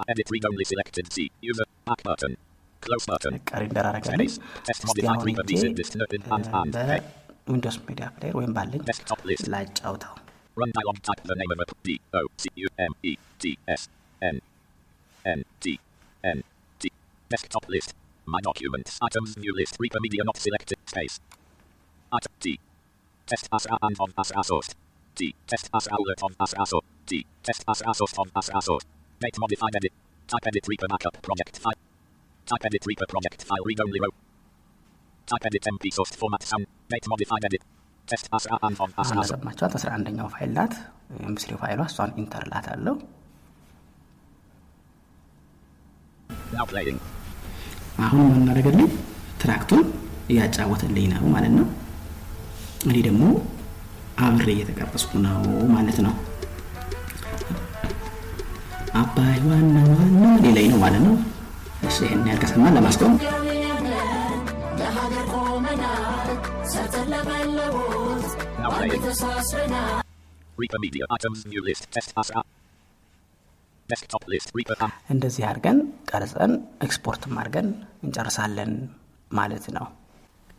Edit 0.08 0.28
read 0.32 0.46
only 0.46 0.64
selected 0.64 1.06
C. 1.14 1.30
User. 1.42 1.68
Back 1.86 2.02
button. 2.04 2.34
Close 2.86 3.06
button. 3.12 3.34
በቃ 3.38 3.52
ሬንደር 3.62 3.86
አረጋለን። 3.90 4.20
Space. 4.20 4.38
Test 4.68 4.82
እስቲ 4.86 4.90
modified 4.90 5.10
አሁን 5.14 5.26
Reaper 5.30 5.46
ሄጄ 5.50 5.54
visit 5.54 5.74
this 5.80 5.92
nerded 6.00 6.24
and 6.36 6.46
and. 6.62 6.76
Hey. 6.92 7.00
በዊንዶውስ 7.46 7.78
ሚዲያ 7.88 8.06
ፕሌየር 8.16 8.36
ወይም 8.40 8.52
ባለኝ 8.58 8.82
Desktop 8.90 9.22
list. 9.30 9.46
ላጫውተው 9.54 10.16
Run 10.60 10.72
dialog 10.78 10.98
type 11.08 11.22
the 11.32 11.36
name 11.42 11.52
of 11.56 11.60
a 11.64 11.68
D 11.88 11.90
O 12.20 12.22
C 12.42 12.46
U 12.66 12.70
M 12.90 12.94
E 13.10 13.14
T 13.42 13.52
S 13.80 13.84
N 14.22 14.38
N 15.26 15.40
T 15.64 15.76
N 16.24 16.40
T 16.82 16.92
desktop 17.34 17.66
list. 17.76 17.92
My 18.28 18.42
documents 18.42 19.00
items 19.02 19.38
new 19.38 19.54
list 19.56 19.76
Reaper 19.80 20.02
media 20.02 20.24
not 20.24 20.38
selected 20.38 20.78
space. 20.86 21.16
Item 22.12 22.34
T 22.40 22.60
Test 23.28 23.48
Asra 23.54 23.78
and 23.84 23.96
of 24.00 24.12
Asra 24.18 24.42
sourced. 24.42 24.74
T. 25.16 25.36
Test 25.46 25.70
Asra 25.72 25.94
alert 25.94 26.22
of 26.24 26.34
Asra 26.40 26.66
source. 26.66 26.86
T. 27.06 27.26
Test 27.44 27.64
Asra 27.68 27.94
source 27.94 28.16
of 28.18 28.28
Asra 28.36 28.60
source. 28.60 28.86
Date 29.22 29.38
modified 29.38 29.76
edit. 29.76 29.94
Type 30.30 30.48
edit 30.48 30.66
Reaper 30.68 30.88
backup 30.90 31.22
project 31.22 31.60
file. 31.60 31.78
Type 32.48 32.66
edit 32.66 32.84
Reaper 32.88 33.06
project 33.08 33.44
file 33.44 33.64
read 33.66 33.80
only 33.82 34.00
row. 34.00 34.14
Type 35.28 35.46
edit 35.46 35.64
MP 35.64 35.94
source 35.94 36.16
format 36.16 36.42
sound. 36.42 36.66
Date 36.90 37.08
modified 37.08 37.46
edit. 37.46 37.62
Test 38.08 38.30
Asra 38.34 38.58
and 38.64 38.78
of 38.80 38.90
አሁን 38.90 38.94
Asra 39.04 39.16
source. 39.20 39.32
ያሰማችኋት 39.32 39.76
አስራ 39.80 39.92
አንደኛው 39.98 40.30
ፋይል 40.36 40.52
ናት 40.58 40.74
ኤምስሪ 41.30 41.52
ፋይሏ 41.64 41.82
እሷን 41.92 42.14
ኢንተር 42.24 42.46
ላት 42.54 42.70
አለው 42.76 42.98
Now 46.58 46.66
playing. 46.66 47.00
አሁን 47.99 48.23
የምናደርገልኝ 48.27 48.89
ትራክቱን 49.43 49.83
እያጫወተልኝ 50.31 51.07
ነው 51.13 51.25
ማለት 51.29 51.53
ነው። 51.59 51.67
እኔ 52.87 52.97
ደግሞ 53.01 53.25
አብሬ 54.19 54.49
እየተቀረጽኩ 54.55 55.13
ነው 55.27 55.39
ማለት 55.75 55.99
ነው። 56.07 56.15
አባይ 58.95 59.39
ዋና 59.47 59.77
ዋና 59.93 60.25
ሌላይ 60.45 60.67
ነው 60.73 60.79
ማለት 60.79 61.03
ነው። 61.07 61.15
እሺ 61.89 61.99
ይህን 62.07 62.27
ያህል 62.29 62.41
ከሰማን 62.45 62.77
ለማስቆም። 62.79 63.15
Now 68.57 68.71
playing. 68.73 69.03
Reaper 70.59 70.79
media 70.79 71.05
items 71.11 71.41
Asra. 72.17 72.41
እንደዚህ 75.15 75.45
አድርገን 75.49 75.79
ቀርጸን 76.11 76.53
ኤክስፖርትም 76.87 77.35
አድርገን 77.41 77.69
እንጨርሳለን 78.05 78.73
ማለት 79.31 79.67
ነው። 79.77 79.87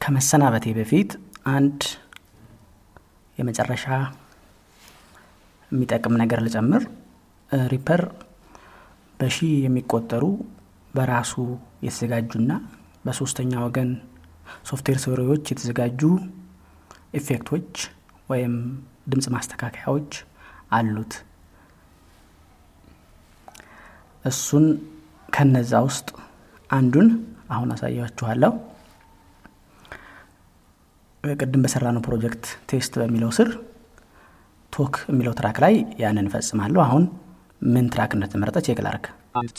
ከመሰናበቴ 0.01 0.65
በፊት 0.77 1.11
አንድ 1.53 1.81
የመጨረሻ 3.37 3.85
የሚጠቅም 5.71 6.15
ነገር 6.21 6.39
ልጨምር። 6.45 6.83
Reaper 7.69 8.01
በሺህ 9.19 9.53
የሚቆጠሩ 9.65 10.23
በራሱ 10.93 11.33
የተዘጋጁና 11.85 12.51
በሶስተኛ 13.05 13.53
ወገን 13.65 13.89
ሶፍትዌር 14.69 14.99
ሰሪዎች 15.05 15.43
የተዘጋጁ 15.51 16.01
effect 17.19 17.50
ኦች 17.50 17.71
ወይም 18.29 18.53
ድምፅ 19.11 19.27
ማስተካከያዎች 19.35 20.11
አሉት 20.71 21.13
እሱን 24.25 24.65
ከነዛ 25.29 25.73
ውስጥ 25.87 26.07
አንዱን 26.69 27.07
አሁን 27.49 27.69
አሳያችኋለሁ። 27.73 28.51
ቅድም 31.23 31.61
በሰራነው 31.65 32.01
ፕሮጀክት 32.07 32.45
test 32.69 32.93
በሚለው 33.01 33.31
ስር 33.37 33.49
talk 34.73 34.95
የሚለው 35.11 35.33
track 35.39 35.57
ላይ 35.63 35.73
ያንን 35.99 36.27
እፈጽማለሁ። 36.29 36.81
አሁን 36.81 37.03
ምን 37.73 37.85
track 37.93 38.11
እንደተመረጠ 38.17 38.57
check 38.67 38.79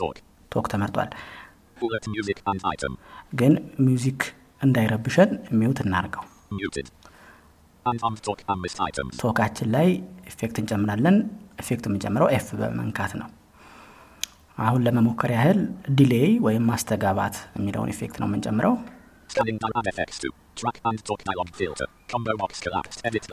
talk. 0.01 0.17
talk። 0.53 0.67
ተመርጧል. 0.73 1.11
ግን 3.35 3.53
music 3.81 4.21
እንዳይረብሸን 4.63 5.31
mute 5.53 5.81
እናርገው. 5.85 6.25
talk 9.21 9.40
አችን 9.40 9.69
ላይ 9.75 9.89
effect 10.27 10.57
እንጨምራለን። 10.63 11.17
effect 11.61 11.85
የምንጨምረው 11.89 12.29
F 12.31 12.47
በመንካት 12.61 13.13
ነው 13.21 13.29
አሁን 14.59 14.81
ለመሞከር 14.87 15.31
ያህል 15.37 15.59
delay 15.99 16.31
ወይም 16.47 16.63
ማስተጋባት 16.71 17.35
የሚለውን 17.59 17.91
effect 17.95 18.17
ነው 18.21 18.27
የምንጨምረው. 18.29 18.75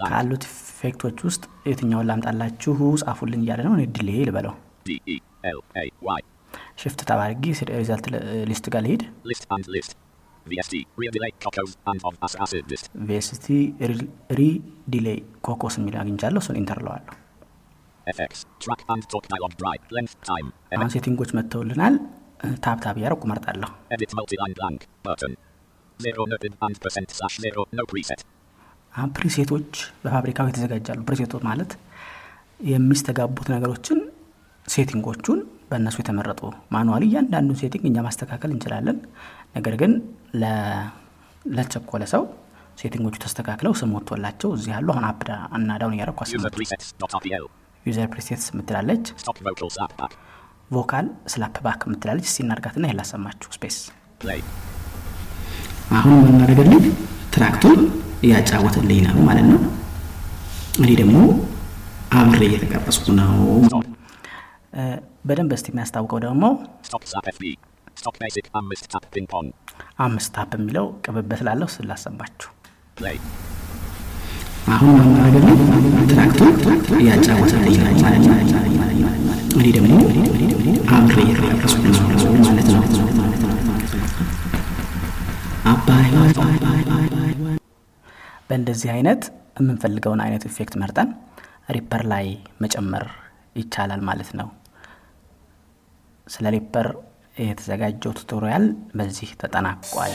ካሉት 0.09 0.43
effect 0.49 0.90
ኦች 0.90 1.17
ውስጥ 1.27 1.43
የትኛውን 1.69 2.07
ላምጣላችሁ 2.09 2.77
ጻፉልኝ 3.03 3.41
እያለ 3.45 3.61
ነው 3.67 3.73
እኔ 3.77 3.85
delay 3.97 4.21
ልበለው. 4.29 4.55
shift 6.81 7.01
tab 7.09 7.19
አርጌ 7.19 7.43
result 7.79 8.05
list 8.51 8.65
ጋር 8.75 8.81
ልሂድ. 8.85 9.03
VST 13.09 13.47
ReaDelay 14.37 15.19
Cockos 15.47 15.75
የሚል 15.79 15.97
አግኝቻለሁ 16.01 16.41
እሱን 16.43 16.57
enter 16.61 16.77
እለዋለሁ 16.77 17.13
FX. 17.13 17.22
አሁን 20.75 20.89
setting 20.95 21.18
ኦች 21.18 21.31
መጥተውልናል። 21.37 21.95
tab 22.63 22.77
tab 22.83 22.95
እያረኩ 22.99 23.23
መርጣለሁ. 23.31 23.69
አሁን 28.93 29.11
preset 29.17 29.48
ኦች 29.48 29.69
በፋብሪካው 30.03 30.49
የተዘጋጃሉ። 30.49 30.99
preset 31.07 31.29
ኦች 31.29 31.43
ማለት 31.49 31.71
የሚስተጋቡት 32.69 33.47
ነገሮችን 33.53 33.99
setting 34.67 35.06
ኦቹን 35.06 35.39
በእነሱ 35.69 35.97
የተመረጡ 36.01 36.41
manually 36.73 37.03
እያንዳንዱን 37.09 37.57
setting 37.61 37.85
እኛ 37.89 37.97
ማስተካከል 38.07 38.51
እንችላለን። 38.55 38.97
ነገር 39.55 39.75
ግን 39.81 39.93
ለቸኮለ 41.45 42.03
ሰው 42.13 42.23
setting 42.77 43.01
ኦቹ 43.01 43.15
ተስተካክለው 43.23 43.73
ስም 43.79 43.91
ወጥቶላቸው 43.97 44.51
እዚህ 44.57 44.71
ያሉ 44.75 44.87
አሁን 44.93 45.05
up 45.09 45.23
እና 45.57 45.77
down 45.81 45.95
እያረኩ 45.97 46.19
user 47.87 48.07
presets 48.13 48.45
back. 49.99 50.13
vocal 50.75 51.07
slap 51.31 51.55
back 51.65 51.81
የምትላለች 51.87 52.27
እስቲ 52.29 52.39
እናርጋትና 52.45 52.83
ይሄን 52.87 52.97
ላሰማችሁ 52.99 53.49
space 53.57 53.77
Play. 54.21 54.39
አሁን 55.97 56.19
የምናደርግልኝ 56.21 56.83
ትራክቱን 57.35 57.79
እያጫወተልኝ 58.25 58.99
ነው 59.07 59.17
ማለት 59.29 59.47
ነው 59.51 59.59
እኔ 60.81 60.89
ደግሞ 61.01 61.17
አብሬ 62.19 62.41
እየተቀረጽኩ 62.49 63.05
ነው 63.19 63.33
በደንብ 65.27 65.51
እስቲ 65.57 65.67
የሚያስታውቀው 65.71 66.19
ደግሞ 66.25 66.43
pong. 69.33 69.47
አምስት 70.05 70.31
ታፕ 70.37 70.51
የሚለው 70.59 70.87
ቅብበት 71.05 71.41
ላለው 71.47 71.69
ስላሰማችሁ 71.75 72.49
አሁን 74.67 74.93
የምናደርግልኝ 74.95 75.59
ትራክቱን 76.09 76.51
እያጫወተልኝ 76.97 77.77
ነው 77.79 77.95
ማለት 78.03 78.27
ነው። 78.27 78.39
እኔ 79.55 79.67
ደግሞ 79.75 79.93
አብሬ 80.93 81.17
ነው 81.31 81.59
ማለት 82.41 82.69
ነው። 82.69 82.81
በእንደዚህ 88.49 88.89
አይነት 88.93 89.21
የምንፈልገውን 89.59 90.21
አይነት 90.23 90.43
effect 90.49 90.75
መርጠን 90.81 91.09
Reaper 91.69 92.03
ላይ 92.11 92.25
መጨመር 92.63 93.05
ይቻላል 93.55 94.01
ማለት 94.09 94.31
ነው። 94.39 94.47
ስለ 96.27 96.47
Reaper 96.55 96.87
የተዘጋጀው 97.43 98.11
tutorial 98.19 98.65
በዚህ 98.95 99.29
ተጠናቋል 99.41 100.13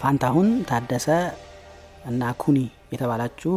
ፋንታሁን 0.00 0.48
ታደሰ 0.68 1.06
እና 2.10 2.30
ኩኒ 2.42 2.58
የተባላችሁ 2.92 3.54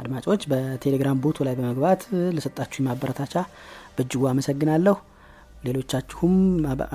አድማጮች 0.00 0.42
በቴሌግራም 0.50 1.20
ቦቱ 1.22 1.38
ላይ 1.46 1.54
በመግባት 1.58 2.02
ለሰጣችሁ 2.36 2.80
ማበረታቻ 2.86 3.34
በእጅጉ 3.96 4.22
አመሰግናለሁ። 4.30 4.96
ሌሎቻችሁም 5.64 6.34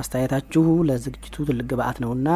አስተያየታችሁ 0.02 0.66
ለዝግጅቱ 0.90 1.36
ትልቅ 1.48 1.66
ግብአት 1.72 1.98
ነውና 2.04 2.30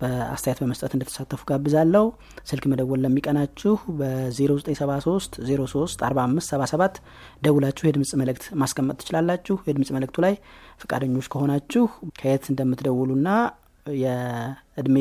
በአስተያየት 0.00 0.60
በመስጠት 0.62 0.92
እንድትሳተፉ 0.96 1.40
ጋብዛለሁ። 1.48 2.04
ስልክ 2.50 2.64
መደወል 2.72 3.00
ለሚቀናችሁ 3.04 3.72
በ0973 3.98 5.40
03 5.48 6.04
45 6.06 6.54
77 6.54 7.00
ደውላችሁ 7.44 7.84
የድምፅ 7.88 8.12
መልእክት 8.20 8.46
ማስቀመጥ 8.62 8.96
ትችላላችሁ። 9.00 9.56
የድምፅ 9.68 9.90
መልእክቱ 9.96 10.18
ላይ 10.26 10.36
ፈቃደኞች 10.82 11.28
ከሆናችሁ 11.34 11.84
ከየት 12.20 12.46
እንደምትደውሉና 12.52 13.28
የእድሜ 13.96 14.96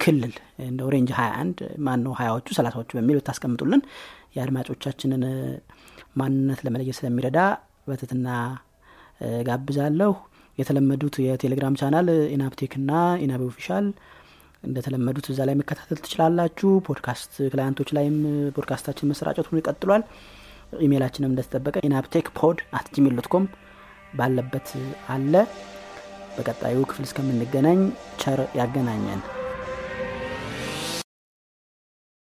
ክልል 0.00 0.34
እንደ 0.64 0.88
range 0.94 1.10
21 1.16 1.58
ማን 1.86 2.00
ነው 2.04 2.12
ሀያዎቹ 2.18 2.48
ሰላሳዎቹ 2.58 2.90
በሚል 2.98 3.16
ብታስቀምጡልን 3.18 3.82
የአድማጮቻችንን 4.36 5.22
ማንነት 6.20 6.60
ለመለየት 6.66 6.96
ስለሚረዳ 6.98 7.38
በትህትና 7.88 8.28
ጋብዛለሁ። 9.48 10.12
የተለመዱት 10.58 11.14
የቴሌግራም 11.24 11.78
ቻናል 11.80 12.06
ኢናብ 12.34 12.53
ቴክ 12.53 12.72
ና 12.88 12.92
ኢናብ 13.24 13.42
official 13.46 13.86
እንደተለመዱት 14.64 15.26
እዛ 15.32 15.40
ላይ 15.48 15.54
መከታተል 15.60 15.98
ትችላላችሁ። 16.04 16.70
podcast 16.88 17.32
client 17.52 17.75
ኦች 17.75 17.90
ላይም 17.96 18.16
ፖድካስታችን 18.56 19.10
መሰራጨቱን 19.12 19.60
ቀጥሏል። 19.60 20.04
ኢሜይላችንም 20.80 21.32
እንደተጠበቀ 21.32 21.76
ኢናብ 21.88 22.08
ቴክ 22.08 22.28
pod 22.38 22.58
at 22.78 22.88
Gmail 22.96 23.16
dot 23.20 23.28
ባለበት 24.18 24.68
አለ። 25.08 25.34
በቀጣዩ 26.36 26.78
ክፍል 26.90 27.04
እስከምንገናኝ 27.08 27.80
ቸር 28.22 28.40
ያገናኘን 28.60 29.22